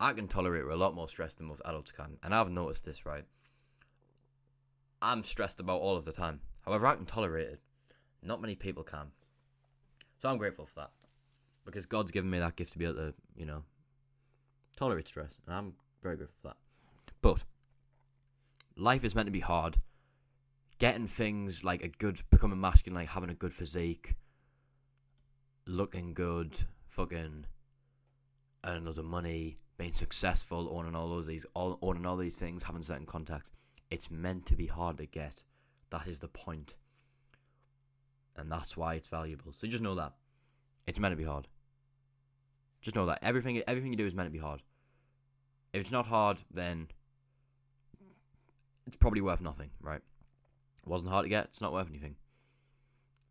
I 0.00 0.12
can 0.12 0.28
tolerate 0.28 0.64
a 0.64 0.76
lot 0.76 0.94
more 0.94 1.08
stress 1.08 1.34
than 1.34 1.46
most 1.46 1.62
adults 1.64 1.90
can, 1.90 2.18
and 2.22 2.34
I've 2.34 2.50
noticed 2.50 2.84
this, 2.84 3.04
right? 3.04 3.24
I'm 5.02 5.22
stressed 5.22 5.58
about 5.60 5.80
all 5.80 5.96
of 5.96 6.04
the 6.04 6.12
time. 6.12 6.40
However, 6.64 6.86
I 6.86 6.94
can 6.94 7.06
tolerate 7.06 7.48
it. 7.48 7.60
Not 8.22 8.40
many 8.40 8.54
people 8.54 8.84
can. 8.84 9.08
So 10.18 10.28
I'm 10.28 10.38
grateful 10.38 10.66
for 10.66 10.80
that. 10.80 10.90
Because 11.64 11.86
God's 11.86 12.10
given 12.10 12.30
me 12.30 12.38
that 12.38 12.56
gift 12.56 12.72
to 12.72 12.78
be 12.78 12.84
able 12.84 12.94
to, 12.94 13.14
you 13.36 13.46
know, 13.46 13.62
tolerate 14.76 15.08
stress. 15.08 15.38
And 15.46 15.54
I'm 15.54 15.72
very 16.02 16.16
grateful 16.16 16.36
for 16.42 16.48
that. 16.48 16.56
But 17.20 17.44
life 18.76 19.04
is 19.04 19.14
meant 19.14 19.26
to 19.26 19.32
be 19.32 19.40
hard 19.40 19.78
getting 20.78 21.06
things 21.06 21.64
like 21.64 21.82
a 21.82 21.88
good, 21.88 22.20
becoming 22.30 22.60
masculine, 22.60 23.00
like 23.00 23.10
having 23.10 23.30
a 23.30 23.34
good 23.34 23.52
physique, 23.52 24.14
looking 25.66 26.14
good, 26.14 26.56
fucking 26.86 27.44
earning 28.64 28.84
loads 28.84 28.98
of 28.98 29.04
money, 29.04 29.58
being 29.76 29.92
successful, 29.92 30.68
owning 30.72 30.94
all 30.94 31.08
those 31.08 31.26
these, 31.26 31.46
all 31.54 31.78
owning 31.82 32.06
all 32.06 32.16
these 32.16 32.36
things, 32.36 32.62
having 32.62 32.82
certain 32.82 33.06
contacts. 33.06 33.50
It's 33.90 34.10
meant 34.10 34.46
to 34.46 34.56
be 34.56 34.66
hard 34.66 34.98
to 34.98 35.06
get. 35.06 35.42
That 35.90 36.06
is 36.06 36.20
the 36.20 36.28
point, 36.28 36.76
and 38.38 38.50
that's 38.50 38.76
why 38.76 38.94
it's 38.94 39.08
valuable. 39.08 39.52
So 39.52 39.66
just 39.66 39.82
know 39.82 39.94
that 39.96 40.14
it's 40.86 40.98
meant 40.98 41.12
to 41.12 41.16
be 41.16 41.24
hard. 41.24 41.48
Just 42.80 42.96
know 42.96 43.06
that 43.06 43.18
everything 43.22 43.62
everything 43.66 43.92
you 43.92 43.96
do 43.96 44.06
is 44.06 44.14
meant 44.14 44.28
to 44.28 44.32
be 44.32 44.38
hard. 44.38 44.62
If 45.72 45.80
it's 45.80 45.92
not 45.92 46.06
hard, 46.06 46.42
then 46.52 46.88
it's 48.86 48.96
probably 48.96 49.20
worth 49.20 49.42
nothing, 49.42 49.70
right? 49.82 50.00
It 50.00 50.88
wasn't 50.88 51.10
hard 51.10 51.24
to 51.24 51.28
get. 51.28 51.44
It's 51.46 51.60
not 51.60 51.72
worth 51.72 51.88
anything. 51.90 52.16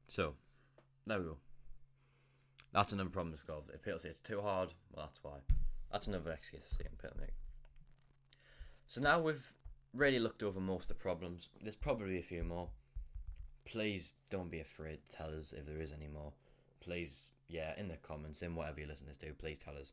So, 0.08 0.36
there 1.06 1.17
we 1.17 1.26
go. 1.26 1.38
That's 2.74 2.91
another 2.91 3.10
problem 3.10 3.34
to 3.34 3.43
solve. 3.43 3.63
If 3.74 3.82
people 3.82 4.00
say 4.00 4.10
it's 4.10 4.20
too 4.20 4.41
hard, 4.41 4.74
well, 4.91 5.06
that's 5.06 5.24
why. 5.24 5.39
That's 5.91 6.08
another 6.08 6.32
excuse 6.32 6.63
to 6.63 6.70
see 6.70 6.84
in 6.84 6.91
people 7.02 7.17
make. 7.20 7.34
So 8.88 9.02
now 9.02 9.20
we've 9.20 9.52
really 9.93 10.20
looked 10.20 10.43
over 10.43 10.60
most 10.60 10.84
of 10.84 10.89
the 10.89 10.93
problems. 10.96 11.50
There's 11.62 11.76
probably 11.76 12.20
a 12.20 12.24
few 12.24 12.43
more. 12.43 12.70
Please 13.67 14.13
don't 14.30 14.49
be 14.49 14.62
afraid 14.62 14.99
to 15.10 15.17
tell 15.17 15.36
us 15.36 15.53
if 15.53 15.65
there 15.65 15.82
is 15.82 15.91
any 15.91 16.08
more. 16.08 16.32
Please, 16.80 17.32
yeah, 17.49 17.73
in 17.77 17.89
the 17.89 17.97
comments, 17.97 18.41
in 18.41 18.56
whatever 18.56 18.80
your 18.80 18.88
listeners 18.88 19.17
do, 19.17 19.34
please 19.34 19.60
tell 19.60 19.77
us. 19.77 19.91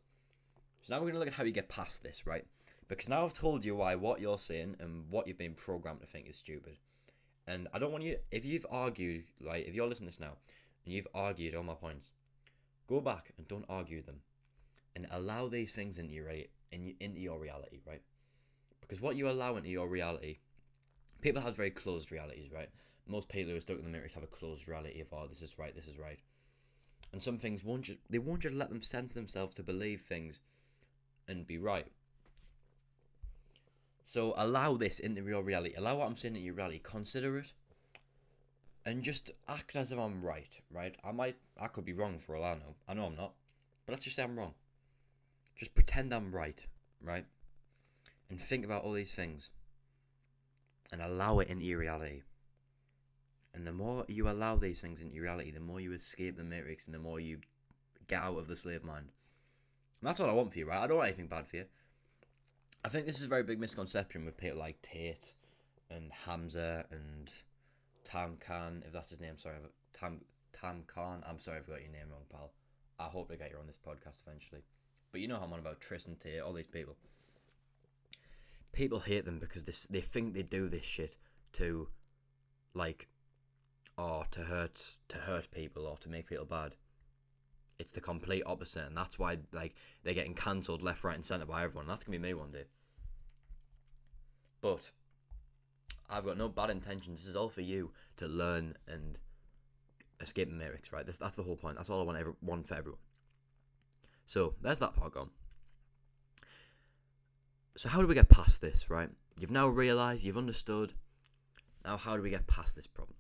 So 0.83 0.95
now 0.95 1.01
we're 1.01 1.07
going 1.07 1.15
to 1.15 1.19
look 1.19 1.29
at 1.29 1.35
how 1.35 1.45
you 1.45 1.51
get 1.51 1.69
past 1.69 2.03
this, 2.03 2.27
right? 2.27 2.45
Because 2.89 3.09
now 3.09 3.25
I've 3.25 3.33
told 3.33 3.65
you 3.65 3.75
why 3.75 3.97
what 3.97 4.21
you're 4.21 4.39
saying 4.39 4.77
and 4.79 5.11
what 5.11 5.27
you've 5.27 5.39
been 5.39 5.55
programmed 5.55 6.01
to 6.01 6.07
think 6.07 6.29
is 6.29 6.37
stupid. 6.37 6.77
And 7.49 7.67
I 7.75 7.79
don't 7.79 7.91
want 7.91 8.05
you, 8.05 8.17
if 8.31 8.45
you've 8.45 8.67
argued, 8.71 9.25
like, 9.41 9.67
if 9.67 9.75
you're 9.75 9.89
listening 9.89 10.11
to 10.11 10.19
this 10.19 10.21
now, 10.21 10.37
and 10.85 10.95
you've 10.95 11.09
argued 11.15 11.55
all 11.55 11.65
my 11.65 11.75
points, 11.75 12.11
go 12.87 13.01
back 13.01 13.33
and 13.37 13.49
don't 13.49 13.65
argue 13.69 14.03
them. 14.03 14.21
And 14.95 15.09
allow 15.11 15.49
these 15.49 15.73
things 15.73 15.99
into 15.99 16.13
your, 16.15 16.31
in, 16.71 16.95
into 17.01 17.21
your 17.21 17.41
reality, 17.41 17.81
right? 17.85 18.03
Because 18.81 19.01
what 19.01 19.17
you 19.17 19.29
allow 19.29 19.57
into 19.57 19.71
your 19.71 19.89
reality, 19.89 20.39
people 21.21 21.43
have 21.43 21.57
very 21.57 21.71
closed 21.71 22.13
realities, 22.13 22.53
right? 22.55 22.69
Most 23.07 23.35
are 23.35 23.61
stuck 23.61 23.79
in 23.79 23.85
the 23.85 23.91
matrix 23.91 24.15
have 24.15 24.23
a 24.23 24.27
closed 24.27 24.67
reality 24.67 25.01
of, 25.01 25.09
oh, 25.13 25.27
this 25.29 25.43
is 25.43 25.59
right, 25.59 25.75
this 25.75 25.87
is 25.87 25.99
right. 25.99 26.19
And 27.13 27.23
some 27.23 27.39
things 27.39 27.63
won't 27.63 27.83
just, 27.83 27.99
they 28.11 28.19
won't 28.19 28.41
just 28.41 28.55
let 28.55 28.71
them 28.71 28.83
sense 28.83 29.15
themselves 29.15 29.55
to 29.57 29.63
believe 29.63 30.01
things 30.01 30.41
and 31.29 31.47
be 31.47 31.59
right. 31.59 31.87
So 34.03 34.35
allow 34.37 34.77
this 34.77 34.99
into 34.99 35.23
your 35.23 35.43
reality. 35.43 35.75
Allow 35.77 35.97
what 35.97 36.07
I'm 36.07 36.17
saying 36.17 36.35
into 36.35 36.45
your 36.47 36.55
reality. 36.55 36.81
Consider 36.83 37.39
it. 37.39 37.53
and 38.87 39.03
just 39.03 39.31
act 39.49 39.77
as 39.77 39.93
if 39.93 39.99
I'm 39.99 40.23
right, 40.23 40.61
right? 40.71 40.95
I 41.05 41.13
might, 41.13 41.37
I 41.61 41.69
could 41.69 41.85
be 41.85 41.93
wrong 41.93 42.19
for 42.19 42.37
all 42.37 42.45
I 42.45 42.55
know. 42.55 42.75
I 42.87 42.95
know 42.95 43.07
I'm 43.07 43.17
not, 43.17 43.33
but 43.87 43.93
let's 43.93 44.05
just 44.05 44.17
say 44.17 44.23
I'm 44.23 44.39
wrong. 44.39 44.55
Just 45.57 45.75
pretend 45.75 46.13
I'm 46.13 46.35
right, 46.35 46.65
right? 47.03 47.25
And 48.29 48.41
think 48.41 48.65
about 48.65 48.85
all 48.85 48.93
these 48.93 49.15
things 49.15 49.51
and 50.93 51.01
allow 51.01 51.39
it 51.39 51.49
into 51.49 51.65
your 51.65 51.79
reality. 51.79 52.23
And 53.55 53.67
the 53.67 53.73
more 53.73 54.05
you 54.09 54.29
allow 54.29 54.57
these 54.57 54.81
things 54.81 55.01
into 55.01 55.15
your 55.15 55.25
reality, 55.25 55.53
the 55.53 55.61
more 55.61 55.81
you 55.81 55.93
escape 55.93 56.37
the 56.37 56.45
matrix 56.45 56.87
and 56.87 56.95
the 56.95 56.99
more 56.99 57.21
you 57.21 57.39
get 58.09 58.23
out 58.23 58.37
of 58.37 58.49
the 58.49 58.57
slave 58.57 58.83
mind. 58.83 59.07
And 60.01 60.09
that's 60.09 60.19
what 60.19 60.29
I 60.29 60.33
want 60.33 60.53
for 60.53 60.59
you, 60.59 60.67
right? 60.67 60.83
I 60.83 60.87
don't 60.87 60.97
want 60.97 61.09
anything 61.09 61.29
bad 61.29 61.47
for 61.47 61.57
you. 61.57 61.65
I 62.85 62.89
think 62.89 63.07
this 63.07 63.19
is 63.19 63.25
a 63.25 63.29
very 63.29 63.45
big 63.45 63.61
misconception 63.61 64.25
with 64.25 64.37
people 64.37 64.59
like 64.59 64.83
Tate 64.83 65.33
and 65.89 66.11
Hamza 66.27 66.85
and 66.91 67.33
Tam 68.03 68.37
Khan, 68.39 68.83
if 68.87 68.93
that's 68.93 69.11
his 69.11 69.21
name. 69.21 69.39
Sorry, 69.39 69.55
Tam 69.93 70.21
Tam 70.53 70.83
Khan. 70.87 71.23
I'm 71.27 71.39
sorry 71.39 71.59
if 71.59 71.69
I 71.69 71.73
got 71.73 71.83
your 71.83 71.93
name 71.93 72.11
wrong, 72.11 72.25
pal. 72.31 72.53
I 72.99 73.05
hope 73.05 73.31
to 73.31 73.37
get 73.37 73.51
you 73.51 73.59
on 73.59 73.67
this 73.67 73.79
podcast 73.79 74.23
eventually. 74.27 74.63
But 75.13 75.21
you 75.21 75.29
know 75.29 75.37
how 75.37 75.45
I'm 75.45 75.53
on 75.53 75.61
about 75.61 75.81
Tristan 75.81 76.17
Tate, 76.17 76.41
all 76.41 76.53
these 76.53 76.67
people. 76.67 76.97
People 78.73 79.01
hate 79.01 79.25
them 79.25 79.39
because 79.39 79.65
they 79.65 79.73
they 79.89 80.01
think 80.01 80.35
they 80.35 80.43
do 80.43 80.69
this 80.69 80.85
shit 80.85 81.17
to, 81.53 81.89
like, 82.75 83.09
or 83.97 84.25
to 84.31 84.41
hurt 84.41 84.97
to 85.09 85.19
hurt 85.19 85.51
people 85.51 85.87
or 85.87 85.97
to 85.99 86.09
make 86.09 86.29
people 86.29 86.45
bad. 86.45 86.75
It's 87.79 87.93
the 87.93 88.01
complete 88.01 88.43
opposite, 88.47 88.87
and 88.87 88.97
that's 88.97 89.19
why 89.19 89.39
like 89.53 89.75
they're 90.03 90.15
getting 90.15 90.35
cancelled 90.35 90.83
left, 90.83 91.05
right, 91.05 91.15
and 91.15 91.25
centre 91.25 91.47
by 91.47 91.65
everyone. 91.65 91.87
That's 91.87 92.05
gonna 92.05 92.19
be 92.19 92.23
me 92.23 92.35
one 92.35 92.51
day. 92.51 92.65
But 94.61 94.91
I've 96.09 96.25
got 96.25 96.39
no 96.39 96.49
bad 96.49 96.71
intentions. 96.71 97.21
This 97.21 97.29
is 97.29 97.37
all 97.37 97.49
for 97.49 97.61
you 97.61 97.93
to 98.17 98.27
learn 98.27 98.75
and 98.87 99.19
escape 100.21 100.49
the 100.49 100.55
matrix, 100.55 100.93
right? 100.93 101.05
This, 101.05 101.19
that's 101.19 101.37
the 101.37 101.43
whole 101.43 101.57
point. 101.57 101.77
That's 101.77 101.91
all 101.91 102.01
I 102.01 102.05
want, 102.05 102.19
every, 102.19 102.33
want 102.41 102.67
for 102.67 102.75
everyone. 102.75 103.01
So 104.27 104.55
there's 104.63 104.79
that 104.79 104.95
part 104.95 105.13
gone. 105.13 105.31
So 107.77 107.89
how 107.89 108.01
do 108.01 108.07
we 108.07 108.15
get 108.15 108.29
past 108.29 108.63
this, 108.63 108.89
right? 108.89 109.09
You've 109.39 109.51
now 109.51 109.67
realised, 109.67 110.25
you've 110.25 110.39
understood. 110.39 110.93
Now 111.85 111.97
how 111.97 112.17
do 112.17 112.23
we 112.23 112.31
get 112.31 112.47
past 112.47 112.77
this 112.77 112.87
problem? 112.87 113.17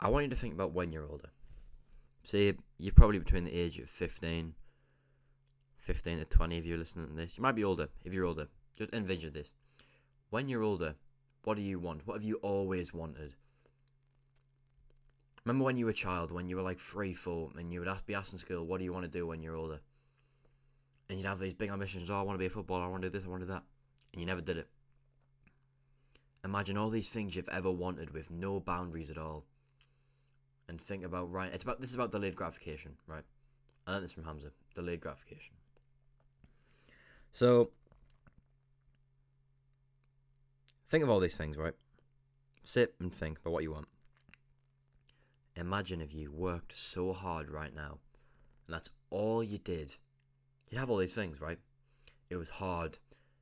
I 0.00 0.08
want 0.08 0.24
you 0.24 0.30
to 0.30 0.36
think 0.36 0.54
about 0.54 0.72
when 0.72 0.92
you're 0.92 1.06
older. 1.06 1.30
Say 2.22 2.54
you're 2.78 2.92
probably 2.92 3.18
between 3.18 3.44
the 3.44 3.54
age 3.54 3.78
of 3.78 3.88
15, 3.88 4.54
15 5.78 6.18
to 6.18 6.24
20 6.24 6.58
if 6.58 6.66
you're 6.66 6.78
listening 6.78 7.08
to 7.08 7.14
this. 7.14 7.38
You 7.38 7.42
might 7.42 7.54
be 7.54 7.64
older 7.64 7.88
if 8.04 8.12
you're 8.12 8.24
older. 8.24 8.48
Just 8.76 8.92
envision 8.92 9.32
this. 9.32 9.52
When 10.30 10.48
you're 10.48 10.62
older, 10.62 10.96
what 11.44 11.56
do 11.56 11.62
you 11.62 11.78
want? 11.78 12.06
What 12.06 12.14
have 12.14 12.24
you 12.24 12.36
always 12.42 12.92
wanted? 12.92 13.34
Remember 15.44 15.64
when 15.64 15.76
you 15.76 15.84
were 15.84 15.92
a 15.92 15.94
child, 15.94 16.32
when 16.32 16.48
you 16.48 16.56
were 16.56 16.62
like 16.62 16.80
three, 16.80 17.14
four, 17.14 17.50
and 17.56 17.72
you 17.72 17.78
would 17.78 17.88
be 18.04 18.14
asked 18.14 18.34
asking 18.34 18.40
school, 18.40 18.66
what 18.66 18.78
do 18.78 18.84
you 18.84 18.92
want 18.92 19.04
to 19.04 19.18
do 19.18 19.28
when 19.28 19.44
you're 19.44 19.54
older? 19.54 19.78
And 21.08 21.18
you'd 21.18 21.28
have 21.28 21.38
these 21.38 21.54
big 21.54 21.70
ambitions, 21.70 22.10
oh, 22.10 22.18
I 22.18 22.22
want 22.22 22.34
to 22.34 22.40
be 22.40 22.46
a 22.46 22.50
footballer, 22.50 22.84
I 22.84 22.88
want 22.88 23.02
to 23.02 23.08
do 23.08 23.16
this, 23.16 23.24
I 23.24 23.28
want 23.28 23.42
to 23.42 23.46
do 23.46 23.52
that. 23.52 23.62
And 24.12 24.20
you 24.20 24.26
never 24.26 24.40
did 24.40 24.56
it. 24.56 24.68
Imagine 26.44 26.76
all 26.76 26.90
these 26.90 27.08
things 27.08 27.36
you've 27.36 27.48
ever 27.48 27.70
wanted 27.70 28.12
with 28.12 28.28
no 28.28 28.58
boundaries 28.58 29.08
at 29.08 29.18
all. 29.18 29.44
And 30.68 30.80
think 30.80 31.04
about, 31.04 31.30
right, 31.30 31.52
it's 31.52 31.62
about, 31.62 31.80
this 31.80 31.90
is 31.90 31.94
about 31.94 32.10
delayed 32.10 32.34
gratification, 32.34 32.92
right? 33.06 33.24
I 33.86 33.92
learned 33.92 34.04
this 34.04 34.12
from 34.12 34.24
Hamza, 34.24 34.48
delayed 34.74 35.00
gratification. 35.00 35.54
So, 37.32 37.70
Think 40.88 41.02
of 41.02 41.10
all 41.10 41.20
these 41.20 41.34
things, 41.34 41.56
right? 41.56 41.74
Sit 42.62 42.94
and 43.00 43.12
think 43.12 43.38
about 43.40 43.52
what 43.52 43.62
you 43.64 43.72
want. 43.72 43.88
Imagine 45.56 46.00
if 46.00 46.14
you 46.14 46.30
worked 46.30 46.72
so 46.72 47.12
hard 47.12 47.50
right 47.50 47.74
now, 47.74 47.98
and 48.66 48.74
that's 48.74 48.90
all 49.10 49.42
you 49.42 49.58
did. 49.58 49.96
You'd 50.68 50.78
have 50.78 50.90
all 50.90 50.98
these 50.98 51.14
things, 51.14 51.40
right? 51.40 51.58
It 52.30 52.36
was 52.36 52.50
hard. 52.50 52.98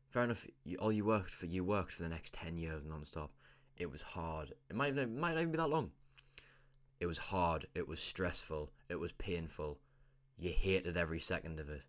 Fair 0.09 0.25
enough. 0.25 0.47
You, 0.65 0.79
all 0.79 0.93
you 0.93 1.05
worked 1.05 1.31
for, 1.31 1.47
you 1.47 1.65
worked 1.65 1.93
for 1.93 2.03
the 2.03 2.09
next 2.09 2.33
ten 2.33 2.57
years 2.57 2.87
non-stop. 2.87 3.31
It 3.77 3.91
was 3.91 4.03
hard. 4.03 4.53
It 4.71 4.77
might, 4.77 4.97
it 4.97 5.11
might 5.11 5.35
not 5.35 5.41
even 5.41 5.51
be 5.51 5.59
that 5.59 5.69
long. 5.69 5.91
It 7.01 7.07
was 7.07 7.19
hard. 7.19 7.67
It 7.75 7.89
was 7.89 8.01
stressful. 8.01 8.71
It 8.89 8.99
was 9.01 9.13
painful. 9.13 9.79
You 10.37 10.51
hated 10.51 10.97
every 10.97 11.21
second 11.21 11.61
of 11.61 11.69
it. 11.69 11.83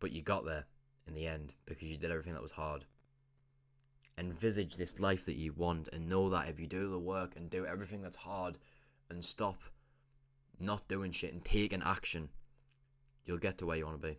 But 0.00 0.12
you 0.12 0.22
got 0.22 0.44
there 0.44 0.64
in 1.06 1.14
the 1.14 1.26
end 1.26 1.54
because 1.66 1.90
you 1.90 1.96
did 1.96 2.10
everything 2.10 2.34
that 2.34 2.42
was 2.42 2.52
hard 2.52 2.84
envisage 4.18 4.76
this 4.76 5.00
life 5.00 5.24
that 5.26 5.36
you 5.36 5.52
want 5.52 5.88
and 5.92 6.08
know 6.08 6.30
that 6.30 6.48
if 6.48 6.60
you 6.60 6.66
do 6.66 6.88
the 6.88 6.98
work 6.98 7.34
and 7.36 7.50
do 7.50 7.66
everything 7.66 8.02
that's 8.02 8.16
hard 8.16 8.58
and 9.10 9.24
stop 9.24 9.56
not 10.60 10.86
doing 10.88 11.10
shit 11.10 11.32
and 11.32 11.44
take 11.44 11.72
an 11.72 11.82
action, 11.84 12.28
you'll 13.24 13.38
get 13.38 13.58
to 13.58 13.66
where 13.66 13.76
you 13.76 13.84
want 13.84 14.00
to 14.00 14.08
be. 14.08 14.18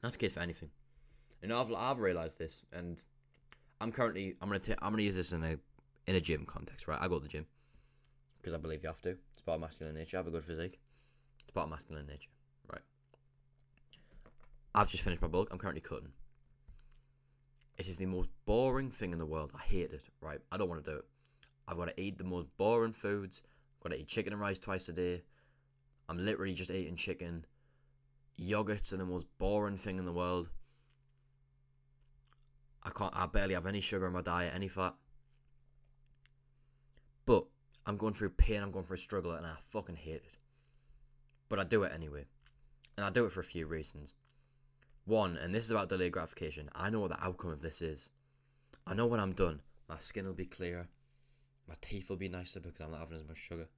That's 0.00 0.14
the 0.14 0.20
case 0.20 0.34
for 0.34 0.40
anything. 0.40 0.70
And 1.42 1.52
I've 1.52 1.72
I've 1.72 2.00
realized 2.00 2.38
this, 2.38 2.62
and 2.72 3.02
I'm 3.80 3.92
currently 3.92 4.34
I'm 4.40 4.48
gonna 4.48 4.60
I'm 4.80 4.92
gonna 4.92 5.02
use 5.02 5.16
this 5.16 5.32
in 5.32 5.44
a 5.44 5.56
in 6.06 6.16
a 6.16 6.20
gym 6.20 6.46
context, 6.46 6.88
right? 6.88 7.00
I 7.00 7.08
go 7.08 7.18
to 7.18 7.22
the 7.22 7.28
gym 7.28 7.46
because 8.46 8.56
I 8.56 8.62
believe 8.62 8.84
you 8.84 8.88
have 8.88 9.02
to. 9.02 9.16
It's 9.32 9.42
part 9.44 9.56
of 9.56 9.62
masculine 9.62 9.96
nature. 9.96 10.16
Have 10.18 10.28
a 10.28 10.30
good 10.30 10.44
physique. 10.44 10.78
It's 11.40 11.50
part 11.50 11.64
of 11.64 11.70
masculine 11.70 12.06
nature, 12.06 12.30
right? 12.72 12.82
I've 14.72 14.88
just 14.88 15.02
finished 15.02 15.20
my 15.20 15.26
bulk. 15.26 15.48
I'm 15.50 15.58
currently 15.58 15.80
cutting. 15.80 16.12
It 17.76 17.88
is 17.88 17.96
the 17.96 18.06
most 18.06 18.28
boring 18.44 18.92
thing 18.92 19.12
in 19.12 19.18
the 19.18 19.26
world. 19.26 19.50
I 19.52 19.62
hate 19.62 19.90
it, 19.90 20.00
right? 20.20 20.38
I 20.52 20.58
don't 20.58 20.68
want 20.68 20.84
to 20.84 20.88
do 20.88 20.96
it. 20.98 21.04
I've 21.66 21.76
got 21.76 21.88
to 21.88 22.00
eat 22.00 22.18
the 22.18 22.24
most 22.24 22.46
boring 22.56 22.92
foods. 22.92 23.42
I've 23.80 23.82
got 23.82 23.96
to 23.96 24.00
eat 24.00 24.06
chicken 24.06 24.32
and 24.32 24.40
rice 24.40 24.60
twice 24.60 24.88
a 24.88 24.92
day. 24.92 25.24
I'm 26.08 26.24
literally 26.24 26.54
just 26.54 26.70
eating 26.70 26.94
chicken. 26.94 27.46
Yogurts 28.40 28.92
are 28.92 28.96
the 28.96 29.04
most 29.04 29.26
boring 29.38 29.76
thing 29.76 29.98
in 29.98 30.04
the 30.04 30.12
world. 30.12 30.50
I 32.84 32.90
can't. 32.90 33.12
I 33.12 33.26
barely 33.26 33.54
have 33.54 33.66
any 33.66 33.80
sugar 33.80 34.06
in 34.06 34.12
my 34.12 34.22
diet, 34.22 34.52
any 34.54 34.68
fat. 34.68 34.94
I'm 37.86 37.96
going 37.96 38.14
through 38.14 38.30
pain. 38.30 38.62
I'm 38.62 38.72
going 38.72 38.84
through 38.84 38.96
struggle, 38.96 39.32
and 39.32 39.46
I 39.46 39.54
fucking 39.70 39.96
hate 39.96 40.16
it. 40.16 40.34
But 41.48 41.60
I 41.60 41.64
do 41.64 41.84
it 41.84 41.92
anyway, 41.94 42.24
and 42.96 43.06
I 43.06 43.10
do 43.10 43.24
it 43.24 43.32
for 43.32 43.40
a 43.40 43.44
few 43.44 43.66
reasons. 43.66 44.14
One, 45.04 45.36
and 45.36 45.54
this 45.54 45.64
is 45.64 45.70
about 45.70 45.88
delayed 45.88 46.10
gratification, 46.10 46.68
I 46.74 46.90
know 46.90 46.98
what 46.98 47.10
the 47.10 47.24
outcome 47.24 47.52
of 47.52 47.62
this 47.62 47.80
is. 47.80 48.10
I 48.84 48.94
know 48.94 49.06
when 49.06 49.20
I'm 49.20 49.32
done, 49.32 49.60
my 49.88 49.98
skin 49.98 50.26
will 50.26 50.32
be 50.32 50.46
clearer, 50.46 50.88
my 51.68 51.76
teeth 51.80 52.10
will 52.10 52.16
be 52.16 52.28
nicer 52.28 52.58
because 52.58 52.80
I'm 52.80 52.90
not 52.90 52.98
having 52.98 53.18
as 53.18 53.28
much 53.28 53.38
sugar, 53.38 53.68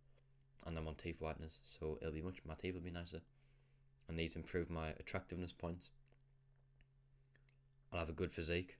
and 0.66 0.78
I'm 0.78 0.88
on 0.88 0.94
teeth 0.94 1.20
whiteners, 1.20 1.58
so 1.62 1.98
it'll 2.00 2.14
be 2.14 2.22
much. 2.22 2.38
My 2.46 2.54
teeth 2.54 2.74
will 2.74 2.80
be 2.80 2.90
nicer, 2.90 3.20
and 4.08 4.18
these 4.18 4.36
improve 4.36 4.70
my 4.70 4.88
attractiveness 4.98 5.52
points. 5.52 5.90
I'll 7.92 7.98
have 7.98 8.08
a 8.08 8.12
good 8.12 8.32
physique 8.32 8.78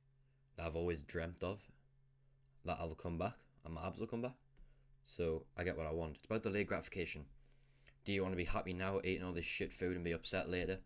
that 0.57 0.65
I've 0.65 0.77
always 0.77 1.03
dreamt 1.03 1.43
of. 1.43 1.61
That 2.65 2.79
I'll 2.81 2.95
come 2.95 3.19
back, 3.19 3.35
and 3.65 3.75
my 3.75 3.87
abs 3.87 4.01
will 4.01 4.07
come 4.07 4.23
back. 4.23 4.37
So 5.09 5.45
I 5.57 5.65
get 5.65 5.77
what 5.77 5.87
I 5.87 5.93
want. 5.93 6.17
It's 6.17 6.27
about 6.27 6.43
delayed 6.43 6.67
gratification. 6.67 7.25
Do 8.05 8.13
you 8.13 8.23
want 8.23 8.33
to 8.33 8.37
be 8.37 8.45
happy 8.45 8.75
now 8.75 9.01
eating 9.03 9.25
all 9.25 9.33
this 9.33 9.47
shit 9.47 9.73
food 9.73 9.97
and 9.97 10.05
be 10.05 10.13
upset 10.13 10.51
later? 10.51 10.79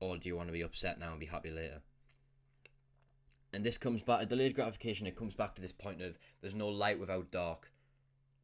or 0.00 0.16
do 0.16 0.28
you 0.28 0.36
want 0.36 0.48
to 0.48 0.52
be 0.52 0.62
upset 0.62 0.98
now 0.98 1.10
and 1.10 1.20
be 1.20 1.26
happy 1.26 1.50
later? 1.50 1.80
And 3.52 3.64
this 3.64 3.78
comes 3.78 4.02
back 4.02 4.20
to 4.20 4.26
delayed 4.26 4.54
gratification. 4.54 5.06
It 5.06 5.16
comes 5.16 5.34
back 5.34 5.54
to 5.54 5.62
this 5.62 5.72
point 5.72 6.02
of 6.02 6.18
there's 6.40 6.54
no 6.54 6.68
light 6.68 7.00
without 7.00 7.30
dark. 7.30 7.72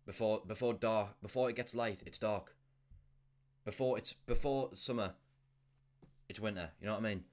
Before 0.07 0.43
before 0.47 0.75
dark 0.75 1.21
before 1.23 1.49
it 1.49 1.57
gets 1.57 1.75
light, 1.75 2.03
it's 2.07 2.19
dark. 2.19 2.57
Before 3.65 3.99
it's 3.99 4.13
before 4.13 4.71
summer, 4.73 5.15
it's 6.29 6.41
winter. 6.41 6.71
You 6.81 6.87
know 6.87 6.95
what 6.95 7.05
I 7.05 7.09
mean? 7.09 7.25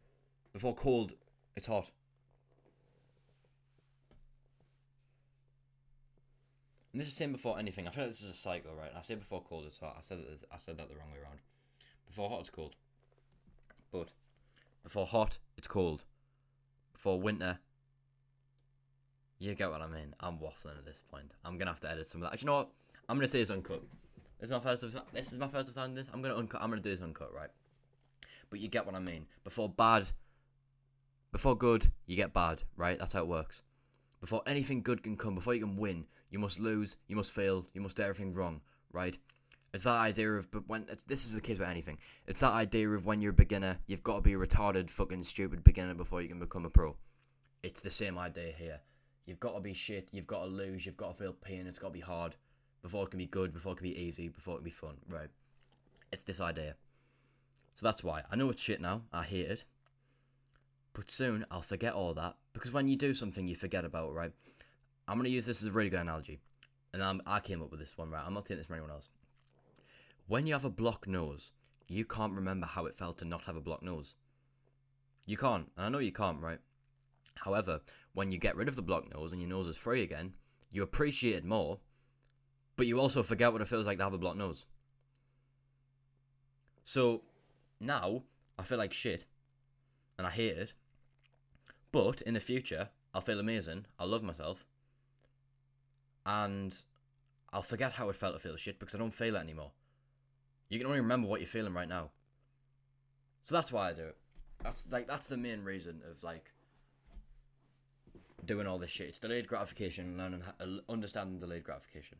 Before 0.54 0.76
cold, 0.76 1.14
it's 1.56 1.68
hot. 1.68 1.92
And 6.92 7.00
this 7.00 7.08
is 7.08 7.14
same 7.14 7.32
before 7.32 7.58
anything. 7.58 7.88
I 7.88 7.92
feel 7.92 8.04
like 8.04 8.12
this 8.12 8.22
is 8.22 8.32
a 8.32 8.34
cycle, 8.34 8.72
right? 8.76 8.92
I 8.98 9.02
say 9.02 9.16
before 9.16 9.42
cold, 9.42 9.66
it's 9.66 9.80
hot. 9.80 9.96
I 9.98 10.02
said 10.02 10.20
that. 10.20 10.44
I 10.52 10.58
said 10.58 10.78
that 10.78 10.90
the 10.90 10.96
wrong 10.96 11.12
way 11.12 11.20
around. 11.24 11.40
Before 12.06 12.30
hot, 12.30 12.42
it's 12.42 12.50
cold. 12.50 12.76
But 13.92 14.10
before 14.84 15.06
hot, 15.06 15.38
it's 15.58 15.68
cold. 15.68 16.04
Before 16.92 17.20
winter, 17.20 17.60
you 19.40 19.56
get 19.56 19.72
what 19.72 19.82
I 19.82 19.88
mean. 19.88 20.14
I'm 20.20 20.38
waffling 20.38 20.78
at 20.78 20.86
this 20.86 21.04
point. 21.10 21.32
I'm 21.46 21.58
gonna 21.58 21.72
have 21.72 21.80
to 21.82 21.90
edit 21.90 22.08
some 22.08 22.22
of 22.22 22.28
that. 22.28 22.34
Actually, 22.34 22.48
you 22.48 22.52
know 22.52 22.58
what? 22.58 22.72
I'm 23.08 23.18
gonna 23.18 23.28
say 23.28 23.40
this 23.40 23.52
uncut. 23.52 23.84
This 24.40 24.50
is 24.50 24.52
my 24.52 24.60
first. 24.60 24.84
Of, 24.84 24.96
this 25.14 25.32
is 25.32 25.40
my 25.40 25.48
first 25.48 25.74
time. 25.74 25.96
This. 25.96 26.10
I'm 26.14 26.22
gonna 26.22 26.36
uncut. 26.36 26.62
I'm 26.62 26.70
gonna 26.70 26.82
do 26.82 26.90
this 26.90 27.02
uncut, 27.02 27.34
right? 27.34 27.50
But 28.50 28.60
you 28.60 28.68
get 28.68 28.86
what 28.86 28.96
I 28.96 29.00
mean. 29.00 29.28
Before 29.46 29.70
bad, 29.70 30.10
before 31.32 31.58
good, 31.58 31.88
you 32.06 32.18
get 32.18 32.34
bad, 32.34 32.64
right? 32.76 33.00
That's 33.00 33.14
how 33.14 33.22
it 33.22 33.28
works. 33.28 33.62
Before 34.22 34.44
anything 34.46 34.84
good 34.84 35.04
can 35.04 35.18
come, 35.18 35.36
before 35.36 35.56
you 35.56 35.62
can 35.62 35.78
win, 35.78 36.06
you 36.30 36.40
must 36.40 36.60
lose, 36.60 36.96
you 37.08 37.16
must 37.16 37.32
fail, 37.32 37.68
you 37.74 37.82
must 37.82 37.98
do 37.98 38.04
everything 38.04 38.34
wrong, 38.34 38.62
right? 38.94 39.18
It's 39.74 39.84
that 39.84 40.00
idea 40.00 40.32
of, 40.34 40.52
but 40.52 40.68
when 40.68 40.86
this 41.08 41.26
is 41.26 41.34
the 41.34 41.42
case 41.42 41.58
with 41.58 41.68
anything. 41.68 41.98
It's 42.28 42.42
that 42.42 42.54
idea 42.54 42.90
of 42.90 43.06
when 43.06 43.22
you're 43.22 43.32
a 43.32 43.34
beginner, 43.34 43.78
you've 43.88 44.04
got 44.04 44.16
to 44.16 44.22
be 44.22 44.34
a 44.34 44.38
retarded, 44.38 44.90
fucking 44.90 45.24
stupid 45.24 45.64
beginner 45.64 45.96
before 45.96 46.22
you 46.22 46.28
can 46.28 46.40
become 46.40 46.66
a 46.66 46.70
pro. 46.70 46.96
It's 47.64 47.82
the 47.82 47.90
same 47.90 48.18
idea 48.18 48.54
here. 48.58 48.80
You've 49.26 49.40
got 49.40 49.54
to 49.54 49.62
be 49.62 49.74
shit. 49.74 50.10
You've 50.12 50.28
got 50.28 50.42
to 50.42 50.48
lose. 50.48 50.86
You've 50.86 50.98
got 50.98 51.18
to 51.18 51.24
feel 51.24 51.34
pain. 51.34 51.68
It's 51.68 51.80
got 51.80 51.88
to 51.88 51.94
be 51.94 52.00
hard 52.00 52.36
before 52.82 53.06
it 53.06 53.12
can 53.12 53.20
be 53.20 53.28
good. 53.28 53.54
Before 53.54 53.74
it 53.74 53.78
can 53.78 53.88
be 53.88 53.98
easy. 53.98 54.28
Before 54.28 54.56
it 54.56 54.58
can 54.58 54.66
be 54.66 54.72
fun. 54.72 54.96
Right? 55.10 55.30
It's 56.12 56.24
this 56.24 56.42
idea. 56.42 56.76
So 57.76 57.86
that's 57.86 58.04
why 58.04 58.24
I 58.30 58.36
know 58.36 58.50
it's 58.50 58.62
shit 58.62 58.82
now. 58.82 59.04
I 59.14 59.24
hate 59.24 59.48
it. 59.50 59.64
But 60.94 61.10
soon 61.10 61.46
I'll 61.50 61.62
forget 61.62 61.94
all 61.94 62.14
that 62.16 62.36
because 62.54 62.72
when 62.72 62.88
you 62.88 62.96
do 62.96 63.14
something, 63.14 63.48
you 63.48 63.56
forget 63.56 63.86
about 63.86 64.10
it, 64.10 64.14
right? 64.14 64.32
I'm 65.08 65.18
gonna 65.18 65.30
use 65.30 65.46
this 65.46 65.62
as 65.62 65.70
a 65.70 65.72
really 65.72 65.90
good 65.90 66.00
analogy, 66.00 66.40
and 66.94 67.04
I'm, 67.04 67.22
I 67.26 67.40
came 67.40 67.62
up 67.62 67.72
with 67.72 67.80
this 67.80 67.98
one, 67.98 68.10
right? 68.10 68.24
I'm 68.26 68.34
not 68.34 68.46
taking 68.46 68.58
this 68.58 68.68
from 68.68 68.76
anyone 68.76 68.92
else. 68.92 69.10
When 70.28 70.48
you 70.48 70.54
have 70.54 70.66
a 70.66 70.70
blocked 70.70 71.08
nose, 71.08 71.52
you 71.88 72.06
can't 72.06 72.34
remember 72.34 72.68
how 72.68 72.86
it 72.86 72.96
felt 72.96 73.18
to 73.20 73.26
not 73.26 73.44
have 73.46 73.56
a 73.56 73.62
blocked 73.62 73.84
nose. 73.84 74.16
You 75.26 75.38
can't, 75.38 75.70
and 75.76 75.86
I 75.86 75.90
know 75.90 76.00
you 76.00 76.12
can't, 76.12 76.42
right? 76.42 76.60
However, 77.36 77.82
when 78.14 78.32
you 78.32 78.38
get 78.38 78.56
rid 78.56 78.68
of 78.68 78.76
the 78.76 78.82
blocked 78.82 79.14
nose 79.14 79.32
and 79.32 79.42
your 79.42 79.50
nose 79.50 79.68
is 79.68 79.78
free 79.78 80.04
again, 80.04 80.34
you 80.72 80.84
appreciate 80.84 81.36
it 81.36 81.46
more, 81.46 81.80
but 82.78 82.88
you 82.88 83.00
also 83.00 83.24
forget 83.24 83.52
what 83.52 83.62
it 83.62 83.68
feels 83.68 83.88
like 83.88 83.98
to 83.98 84.04
have 84.04 84.14
a 84.14 84.18
blocked 84.18 84.38
nose. 84.38 84.66
So 86.84 87.24
now 87.80 88.24
I 88.58 88.64
feel 88.64 88.78
like 88.78 88.94
shit 88.94 89.26
and 90.18 90.28
I 90.28 90.30
hate 90.30 90.58
it. 90.58 90.74
But 91.92 92.22
in 92.22 92.34
the 92.34 92.40
future, 92.40 92.90
I'll 93.14 93.22
feel 93.22 93.40
amazing. 93.40 93.86
I'll 94.00 94.08
love 94.08 94.24
myself. 94.24 94.66
And 96.26 96.78
I'll 97.52 97.62
forget 97.62 97.94
how 97.94 98.10
it 98.10 98.16
felt 98.16 98.34
to 98.34 98.40
feel 98.40 98.56
shit 98.56 98.80
because 98.80 98.96
I 98.96 99.00
don't 99.00 99.14
feel 99.14 99.36
it 99.36 99.40
anymore. 99.40 99.72
You 100.70 100.78
can 100.78 100.88
only 100.88 101.02
remember 101.02 101.28
what 101.28 101.42
you're 101.42 101.48
feeling 101.48 101.74
right 101.74 101.90
now. 101.90 102.12
So 103.44 103.56
that's 103.56 103.72
why 103.72 103.90
I 103.90 103.94
do 103.94 104.04
it. 104.04 104.18
That's 104.64 104.86
like 104.92 105.08
that's 105.08 105.28
the 105.28 105.38
main 105.38 105.64
reason 105.64 106.02
of 106.10 106.24
like 106.24 106.52
doing 108.46 108.68
all 108.68 108.78
this 108.78 108.92
shit. 108.92 109.10
It's 109.10 109.20
delayed 109.20 109.48
gratification, 109.48 110.18
learning, 110.18 110.44
understanding 110.88 111.40
delayed 111.40 111.64
gratification. 111.64 112.20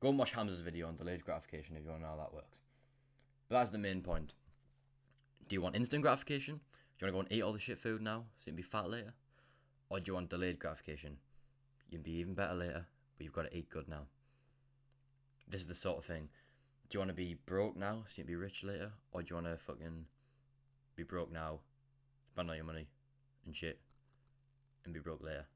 Go 0.00 0.08
and 0.08 0.18
watch 0.18 0.32
Hamza's 0.32 0.60
video 0.60 0.88
on 0.88 0.96
delayed 0.96 1.24
gratification 1.24 1.76
if 1.76 1.84
you 1.84 1.90
want 1.90 2.02
to 2.02 2.06
know 2.06 2.14
how 2.16 2.22
that 2.22 2.34
works. 2.34 2.62
But 3.48 3.58
that's 3.58 3.70
the 3.70 3.78
main 3.78 4.00
point. 4.00 4.34
Do 5.48 5.54
you 5.54 5.62
want 5.62 5.76
instant 5.76 6.02
gratification? 6.02 6.60
Do 6.98 7.06
you 7.06 7.12
want 7.12 7.28
to 7.28 7.30
go 7.30 7.34
and 7.34 7.38
eat 7.38 7.42
all 7.42 7.52
the 7.52 7.60
shit 7.60 7.78
food 7.78 8.02
now 8.02 8.24
so 8.38 8.46
you 8.46 8.52
can 8.52 8.56
be 8.56 8.62
fat 8.62 8.90
later? 8.90 9.14
Or 9.88 10.00
do 10.00 10.04
you 10.08 10.14
want 10.14 10.30
delayed 10.30 10.58
gratification? 10.58 11.18
You 11.88 11.98
can 11.98 12.02
be 12.02 12.18
even 12.18 12.34
better 12.34 12.54
later, 12.54 12.86
but 13.16 13.24
you've 13.24 13.32
got 13.32 13.42
to 13.42 13.56
eat 13.56 13.70
good 13.70 13.88
now. 13.88 14.06
This 15.48 15.60
is 15.60 15.68
the 15.68 15.74
sort 15.74 15.98
of 15.98 16.04
thing. 16.04 16.28
Do 16.88 16.96
you 16.96 17.00
want 17.00 17.10
to 17.10 17.14
be 17.14 17.36
broke 17.46 17.76
now 17.76 18.04
so 18.06 18.14
you 18.16 18.24
can 18.24 18.32
be 18.32 18.36
rich 18.36 18.64
later? 18.64 18.92
Or 19.12 19.22
do 19.22 19.28
you 19.30 19.36
want 19.36 19.46
to 19.46 19.56
fucking 19.56 20.06
be 20.96 21.04
broke 21.04 21.32
now, 21.32 21.60
spend 22.32 22.50
all 22.50 22.56
your 22.56 22.64
money 22.64 22.88
and 23.46 23.54
shit, 23.54 23.78
and 24.84 24.92
be 24.92 25.00
broke 25.00 25.22
later? 25.22 25.46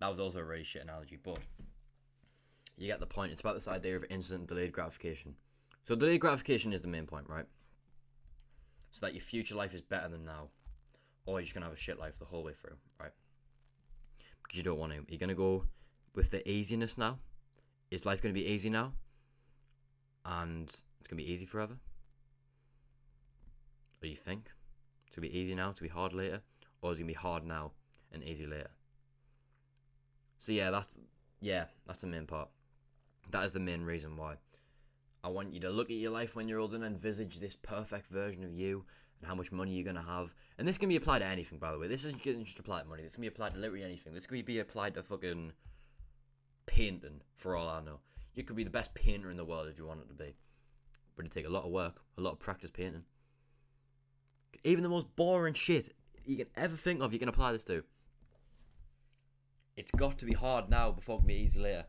That 0.00 0.08
was 0.08 0.20
also 0.20 0.38
a 0.38 0.44
really 0.44 0.64
shit 0.64 0.82
analogy, 0.82 1.18
but 1.22 1.38
you 2.76 2.86
get 2.86 3.00
the 3.00 3.06
point. 3.06 3.32
It's 3.32 3.40
about 3.40 3.54
this 3.54 3.68
idea 3.68 3.96
of 3.96 4.04
instant 4.08 4.46
delayed 4.46 4.72
gratification. 4.72 5.34
So 5.84 5.94
delayed 5.94 6.20
gratification 6.20 6.72
is 6.72 6.80
the 6.80 6.88
main 6.88 7.06
point, 7.06 7.28
right? 7.28 7.46
So 8.92 9.06
that 9.06 9.14
your 9.14 9.22
future 9.22 9.54
life 9.54 9.74
is 9.74 9.80
better 9.80 10.08
than 10.08 10.24
now. 10.24 10.48
Or 11.26 11.38
you're 11.38 11.42
just 11.42 11.54
gonna 11.54 11.66
have 11.66 11.74
a 11.74 11.78
shit 11.78 11.98
life 11.98 12.18
the 12.18 12.24
whole 12.24 12.42
way 12.42 12.52
through, 12.52 12.76
right? 13.00 13.12
Because 14.42 14.56
you 14.56 14.62
don't 14.62 14.78
want 14.78 14.92
to. 14.92 15.04
You're 15.08 15.18
gonna 15.18 15.34
go 15.34 15.64
with 16.14 16.30
the 16.30 16.48
easiness 16.48 16.96
now. 16.96 17.18
Is 17.90 18.06
life 18.06 18.22
gonna 18.22 18.34
be 18.34 18.46
easy 18.46 18.70
now? 18.70 18.92
And 20.24 20.68
it's 20.68 21.08
gonna 21.08 21.22
be 21.22 21.30
easy 21.30 21.44
forever? 21.46 21.76
Or 24.02 24.06
you 24.06 24.16
think? 24.16 24.50
It's 25.06 25.16
gonna 25.16 25.28
be 25.28 25.38
easy 25.38 25.54
now, 25.54 25.72
to 25.72 25.82
be 25.82 25.88
hard 25.88 26.12
later? 26.12 26.42
Or 26.80 26.90
it's 26.90 27.00
gonna 27.00 27.08
be 27.08 27.14
hard 27.14 27.44
now 27.44 27.72
and 28.12 28.22
easy 28.22 28.46
later? 28.46 28.70
So 30.38 30.52
yeah, 30.52 30.70
that's 30.70 30.98
yeah, 31.40 31.64
that's 31.86 32.00
the 32.00 32.06
main 32.06 32.26
part. 32.26 32.48
That 33.30 33.44
is 33.44 33.52
the 33.52 33.60
main 33.60 33.82
reason 33.82 34.16
why. 34.16 34.36
I 35.28 35.30
want 35.30 35.52
you 35.52 35.60
to 35.60 35.68
look 35.68 35.90
at 35.90 35.98
your 35.98 36.10
life 36.10 36.34
when 36.34 36.48
you're 36.48 36.58
old 36.58 36.72
and 36.72 36.82
envisage 36.82 37.38
this 37.38 37.54
perfect 37.54 38.06
version 38.06 38.42
of 38.44 38.54
you 38.54 38.86
and 39.20 39.28
how 39.28 39.34
much 39.34 39.52
money 39.52 39.72
you're 39.72 39.84
going 39.84 40.02
to 40.02 40.10
have. 40.10 40.34
And 40.56 40.66
this 40.66 40.78
can 40.78 40.88
be 40.88 40.96
applied 40.96 41.18
to 41.18 41.26
anything, 41.26 41.58
by 41.58 41.70
the 41.70 41.78
way. 41.78 41.86
This 41.86 42.06
isn't 42.06 42.22
just 42.22 42.58
applied 42.58 42.84
to 42.84 42.88
money. 42.88 43.02
This 43.02 43.12
can 43.12 43.20
be 43.20 43.26
applied 43.26 43.52
to 43.52 43.58
literally 43.58 43.84
anything. 43.84 44.14
This 44.14 44.26
can 44.26 44.40
be 44.40 44.58
applied 44.58 44.94
to 44.94 45.02
fucking 45.02 45.52
painting, 46.64 47.20
for 47.34 47.54
all 47.54 47.68
I 47.68 47.82
know. 47.82 48.00
You 48.34 48.42
could 48.42 48.56
be 48.56 48.64
the 48.64 48.70
best 48.70 48.94
painter 48.94 49.30
in 49.30 49.36
the 49.36 49.44
world 49.44 49.68
if 49.68 49.76
you 49.76 49.84
wanted 49.84 50.08
to 50.08 50.14
be. 50.14 50.34
But 51.14 51.26
it'd 51.26 51.32
take 51.32 51.46
a 51.46 51.52
lot 51.52 51.64
of 51.64 51.72
work, 51.72 52.00
a 52.16 52.22
lot 52.22 52.32
of 52.32 52.38
practice 52.38 52.70
painting. 52.70 53.02
Even 54.64 54.82
the 54.82 54.88
most 54.88 55.14
boring 55.14 55.52
shit 55.52 55.94
you 56.24 56.38
can 56.38 56.46
ever 56.56 56.74
think 56.74 57.02
of, 57.02 57.12
you 57.12 57.18
can 57.18 57.28
apply 57.28 57.52
this 57.52 57.64
to. 57.64 57.84
It's 59.76 59.90
got 59.90 60.16
to 60.20 60.24
be 60.24 60.32
hard 60.32 60.70
now 60.70 60.90
before 60.90 61.16
it 61.16 61.18
can 61.18 61.26
be 61.26 61.34
easy 61.34 61.60
later. 61.60 61.84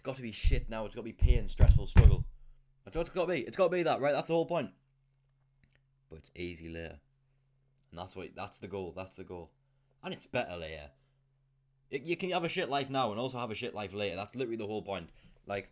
It's 0.00 0.06
got 0.06 0.16
to 0.16 0.22
be 0.22 0.32
shit 0.32 0.70
now. 0.70 0.86
It's 0.86 0.94
got 0.94 1.02
to 1.02 1.04
be 1.04 1.12
pain, 1.12 1.46
stressful, 1.46 1.86
struggle. 1.86 2.24
That's 2.86 2.96
what 2.96 3.02
it's 3.02 3.10
got 3.10 3.26
to 3.26 3.32
be. 3.34 3.40
It's 3.40 3.54
got 3.58 3.64
to 3.64 3.76
be 3.76 3.82
that, 3.82 4.00
right? 4.00 4.14
That's 4.14 4.28
the 4.28 4.32
whole 4.32 4.46
point. 4.46 4.70
But 6.08 6.20
it's 6.20 6.30
easy 6.34 6.70
later, 6.70 7.00
and 7.90 8.00
that's 8.00 8.16
what 8.16 8.28
that's 8.34 8.60
the 8.60 8.66
goal. 8.66 8.94
That's 8.96 9.16
the 9.16 9.24
goal, 9.24 9.50
and 10.02 10.14
it's 10.14 10.24
better 10.24 10.56
later. 10.56 10.88
It, 11.90 12.04
you 12.04 12.16
can 12.16 12.30
have 12.30 12.44
a 12.44 12.48
shit 12.48 12.70
life 12.70 12.88
now 12.88 13.10
and 13.10 13.20
also 13.20 13.36
have 13.36 13.50
a 13.50 13.54
shit 13.54 13.74
life 13.74 13.92
later. 13.92 14.16
That's 14.16 14.34
literally 14.34 14.56
the 14.56 14.66
whole 14.66 14.80
point. 14.80 15.10
Like, 15.46 15.70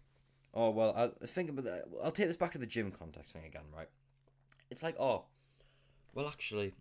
oh 0.53 0.73
well, 0.73 0.95
I 0.95 1.27
think 1.27 1.49
about 1.49 1.65
that. 1.65 1.85
I'll 2.05 2.11
take 2.11 2.27
this 2.27 2.37
back 2.37 2.53
to 2.53 2.59
the 2.59 2.67
gym 2.67 2.91
context 2.91 3.33
thing 3.33 3.47
again, 3.47 3.65
right? 3.75 3.89
It's 4.71 4.83
like, 4.83 5.01
oh, 5.01 5.25
well, 6.13 6.29
actually, 6.29 6.75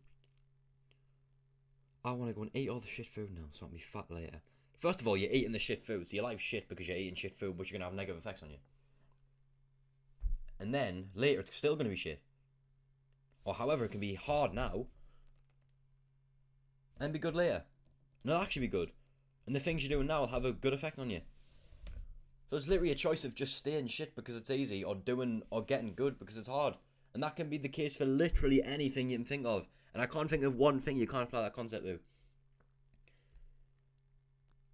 I 2.03 2.11
want 2.11 2.29
to 2.29 2.35
go 2.35 2.41
and 2.41 2.51
eat 2.53 2.67
all 2.67 2.81
the 2.81 2.87
shit 2.87 3.07
food 3.07 3.29
now, 3.33 3.45
so 3.53 3.67
I'll 3.67 3.71
be 3.71 3.79
fat 3.79 4.11
later. 4.11 4.41
First 4.77 5.01
of 5.01 5.07
all, 5.07 5.17
you're 5.17 5.31
eating 5.31 5.51
the 5.51 5.59
shit 5.59 5.83
food, 5.83 6.07
so 6.07 6.15
your 6.15 6.23
life's 6.23 6.43
shit 6.43 6.69
because 6.69 6.87
you're 6.87 6.97
eating 6.97 7.15
shit 7.15 7.33
food, 7.33 7.57
but 7.57 7.69
you're 7.69 7.79
gonna 7.79 7.89
have 7.89 7.95
negative 7.95 8.17
effects 8.17 8.43
on 8.43 8.51
you. 8.51 8.57
And 10.59 10.73
then 10.73 11.09
later, 11.15 11.39
it's 11.39 11.55
still 11.55 11.75
gonna 11.75 11.89
be 11.89 11.95
shit. 11.95 12.21
Or 13.43 13.55
however, 13.55 13.85
it 13.85 13.91
can 13.91 13.99
be 13.99 14.15
hard 14.15 14.53
now, 14.53 14.87
and 16.99 17.13
be 17.13 17.19
good 17.19 17.35
later. 17.35 17.63
And 18.23 18.31
it'll 18.31 18.41
actually 18.41 18.63
be 18.63 18.71
good. 18.71 18.91
And 19.45 19.55
the 19.55 19.59
things 19.59 19.83
you're 19.83 19.97
doing 19.97 20.07
now 20.07 20.21
will 20.21 20.27
have 20.27 20.45
a 20.45 20.51
good 20.51 20.73
effect 20.73 20.99
on 20.99 21.09
you. 21.09 21.21
So 22.49 22.57
it's 22.57 22.67
literally 22.67 22.91
a 22.91 22.95
choice 22.95 23.25
of 23.25 23.35
just 23.35 23.55
staying 23.55 23.87
shit 23.87 24.15
because 24.15 24.35
it's 24.35 24.49
easy, 24.49 24.83
or 24.83 24.95
doing 24.95 25.43
or 25.49 25.63
getting 25.63 25.93
good 25.93 26.19
because 26.19 26.37
it's 26.37 26.47
hard. 26.47 26.75
And 27.13 27.23
that 27.23 27.35
can 27.35 27.49
be 27.49 27.57
the 27.57 27.69
case 27.69 27.97
for 27.97 28.05
literally 28.05 28.61
anything 28.61 29.09
you 29.09 29.17
can 29.17 29.25
think 29.25 29.45
of. 29.45 29.67
And 29.93 30.03
I 30.03 30.05
can't 30.05 30.29
think 30.29 30.43
of 30.43 30.55
one 30.55 30.79
thing 30.79 30.97
you 30.97 31.07
can't 31.07 31.23
apply 31.23 31.41
that 31.41 31.53
concept 31.53 31.85
to 31.85 31.99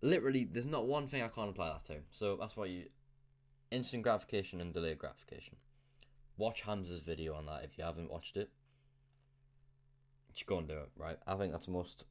literally, 0.04 0.44
there's 0.44 0.68
not 0.68 0.86
one 0.86 1.08
thing 1.08 1.24
I 1.24 1.30
can't 1.30 1.50
apply 1.50 1.70
that 1.70 1.84
to. 1.86 2.02
So 2.12 2.36
that's 2.36 2.58
why 2.58 2.66
you 2.66 2.86
instant 3.72 4.04
gratification 4.04 4.62
and 4.62 4.74
delayed 4.74 5.00
gratification. 5.00 5.56
Watch 6.38 6.64
Hamza's 6.64 7.00
video 7.00 7.34
on 7.34 7.46
that 7.48 7.64
if 7.64 7.78
you 7.78 7.84
haven't 7.84 8.12
watched 8.12 8.38
it. 8.38 8.50
Just 10.34 10.46
go 10.46 10.58
and 10.60 10.68
do 10.68 10.76
it, 10.76 10.90
right? 10.96 11.18
I 11.26 11.36
think 11.36 11.52
that's 11.52 11.68
the 11.68 11.72
most 11.72 12.06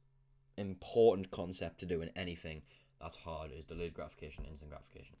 important 0.57 1.31
concept 1.31 1.79
to 1.79 1.85
do 1.85 2.01
in 2.01 2.09
anything 2.15 2.63
that's 2.99 3.17
hard 3.17 3.51
is 3.51 3.65
delayed 3.65 3.93
gratification, 3.93 4.45
instant 4.45 4.71
gratification. 4.71 5.17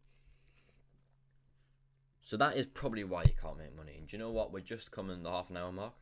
So 2.21 2.37
that 2.37 2.55
is 2.55 2.65
probably 2.65 3.03
why 3.03 3.23
you 3.27 3.33
can't 3.39 3.57
make 3.57 3.75
money. 3.75 3.95
And 3.97 4.07
do 4.07 4.15
you 4.15 4.23
know 4.23 4.31
what? 4.31 4.53
We're 4.53 4.61
just 4.61 4.91
coming 4.91 5.23
the 5.23 5.29
half 5.29 5.49
an 5.49 5.57
hour 5.57 5.71
mark. 5.71 5.93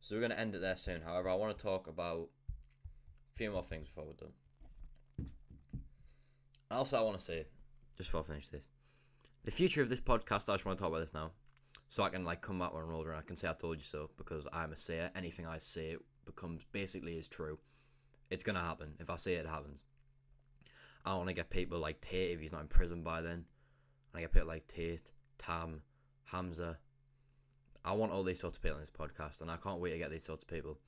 So 0.00 0.16
we're 0.16 0.20
going 0.20 0.32
to 0.32 0.40
end 0.40 0.56
it 0.56 0.60
there 0.60 0.76
soon. 0.76 1.02
However, 1.02 1.28
I 1.28 1.34
want 1.34 1.56
to 1.56 1.62
talk 1.62 1.86
about 1.86 2.28
a 3.32 3.36
few 3.36 3.52
more 3.52 3.62
things 3.62 3.88
before 3.88 4.06
we're 4.06 4.14
done. 4.14 4.32
Also, 6.72 6.98
I 6.98 7.02
want 7.02 7.18
to 7.18 7.22
say, 7.22 7.46
just 7.96 8.08
before 8.10 8.20
I 8.20 8.24
finish 8.24 8.48
this, 8.48 8.68
the 9.44 9.50
future 9.50 9.82
of 9.82 9.88
this 9.88 10.00
podcast, 10.00 10.48
I 10.48 10.54
just 10.54 10.64
want 10.64 10.78
to 10.78 10.82
talk 10.82 10.90
about 10.90 11.00
this 11.00 11.14
now. 11.14 11.32
So 11.88 12.02
I 12.02 12.08
can 12.08 12.24
like 12.24 12.40
come 12.40 12.62
out 12.62 12.74
when 12.74 12.84
I'm 12.84 12.94
older 12.94 13.10
and 13.10 13.18
I 13.18 13.22
can 13.22 13.36
say 13.36 13.48
I 13.48 13.52
told 13.52 13.76
you 13.76 13.82
so 13.82 14.08
because 14.16 14.48
I'm 14.52 14.72
a 14.72 14.76
sayer. 14.76 15.10
Anything 15.14 15.46
I 15.46 15.58
say 15.58 15.96
becomes 16.24 16.62
basically 16.72 17.18
is 17.18 17.28
true. 17.28 17.58
It's 18.30 18.42
gonna 18.42 18.60
happen. 18.60 18.94
If 18.98 19.10
I 19.10 19.16
say 19.16 19.34
it, 19.34 19.44
it 19.44 19.48
happens. 19.48 19.84
I 21.04 21.14
want 21.14 21.28
to 21.28 21.34
get 21.34 21.50
people 21.50 21.78
like 21.78 22.00
Tate 22.00 22.30
if 22.30 22.40
he's 22.40 22.52
not 22.52 22.62
in 22.62 22.68
prison 22.68 23.02
by 23.02 23.20
then. 23.20 23.32
And 23.32 23.44
I 24.14 24.20
get 24.20 24.32
people 24.32 24.48
like 24.48 24.66
Tate, 24.68 25.10
Tam, 25.36 25.82
Hamza. 26.24 26.78
I 27.84 27.92
want 27.92 28.12
all 28.12 28.22
these 28.22 28.40
sorts 28.40 28.56
of 28.56 28.62
people 28.62 28.78
in 28.78 28.82
this 28.82 28.90
podcast, 28.90 29.42
and 29.42 29.50
I 29.50 29.56
can't 29.56 29.80
wait 29.80 29.90
to 29.90 29.98
get 29.98 30.10
these 30.10 30.24
sorts 30.24 30.44
of 30.44 30.48
people. 30.48 30.78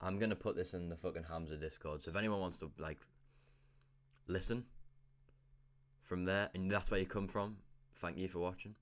I'm 0.00 0.18
gonna 0.18 0.36
put 0.36 0.56
this 0.56 0.72
in 0.72 0.88
the 0.88 0.96
fucking 0.96 1.24
Hamza 1.24 1.56
Discord. 1.56 2.02
So 2.02 2.10
if 2.10 2.16
anyone 2.16 2.40
wants 2.40 2.58
to 2.60 2.70
like 2.78 3.00
listen, 4.26 4.64
from 6.04 6.24
there, 6.26 6.50
and 6.54 6.70
that's 6.70 6.90
where 6.90 7.00
you 7.00 7.06
come 7.06 7.26
from. 7.26 7.56
Thank 7.96 8.18
you 8.18 8.28
for 8.28 8.38
watching, 8.38 8.76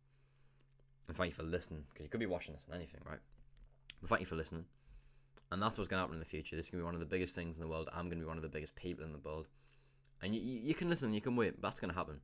and 1.09 1.17
thank 1.17 1.31
you 1.31 1.35
for 1.35 1.45
listening, 1.45 1.85
because 1.89 2.05
you 2.05 2.11
could 2.11 2.21
be 2.21 2.27
watching 2.27 2.53
this 2.53 2.67
on 2.69 2.77
anything, 2.77 3.01
right? 3.09 3.21
But 4.01 4.11
thank 4.11 4.21
you 4.21 4.27
for 4.27 4.37
listening, 4.37 4.65
and 5.51 5.63
that's 5.63 5.79
what's 5.79 5.89
going 5.89 5.99
to 5.99 6.03
happen 6.03 6.17
in 6.17 6.21
the 6.21 6.27
future. 6.27 6.57
This 6.57 6.67
is 6.67 6.71
going 6.71 6.81
to 6.81 6.83
be 6.83 6.87
one 6.87 6.95
of 6.95 7.01
the 7.01 7.07
biggest 7.07 7.35
things 7.35 7.57
in 7.57 7.63
the 7.63 7.69
world. 7.69 7.89
I'm 7.93 8.07
going 8.07 8.19
to 8.19 8.25
be 8.25 8.29
one 8.29 8.37
of 8.37 8.43
the 8.43 8.49
biggest 8.49 8.75
people 8.75 9.05
in 9.05 9.13
the 9.13 9.19
world, 9.19 9.47
and 10.21 10.35
you, 10.35 10.41
you 10.43 10.75
can 10.75 10.91
listen, 10.91 11.15
you 11.15 11.21
can 11.21 11.37
wait. 11.37 11.63
That's 11.63 11.79
going 11.81 11.91
to 11.91 11.97
happen 11.97 12.21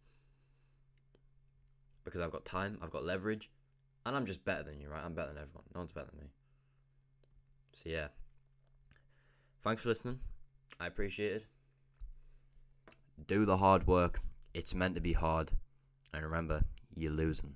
because 2.04 2.20
I've 2.20 2.32
got 2.32 2.44
time, 2.44 2.78
I've 2.82 2.90
got 2.90 3.04
leverage, 3.04 3.50
and 4.04 4.16
I'm 4.16 4.26
just 4.26 4.44
better 4.44 4.64
than 4.64 4.80
you, 4.80 4.88
right? 4.88 5.04
I'm 5.04 5.14
better 5.14 5.28
than 5.28 5.42
everyone. 5.42 5.64
No 5.74 5.80
one's 5.80 5.92
better 5.92 6.08
than 6.10 6.20
me. 6.20 6.30
So 7.72 7.90
yeah, 7.90 8.08
thanks 9.62 9.82
for 9.82 9.90
listening. 9.90 10.20
I 10.80 10.86
appreciate 10.86 11.32
it. 11.32 11.46
Do 13.26 13.44
the 13.44 13.58
hard 13.58 13.86
work. 13.86 14.20
It's 14.54 14.74
meant 14.74 14.94
to 14.94 15.00
be 15.00 15.12
hard. 15.12 15.50
And 16.12 16.22
remember, 16.22 16.62
you're 16.94 17.12
losing. 17.12 17.54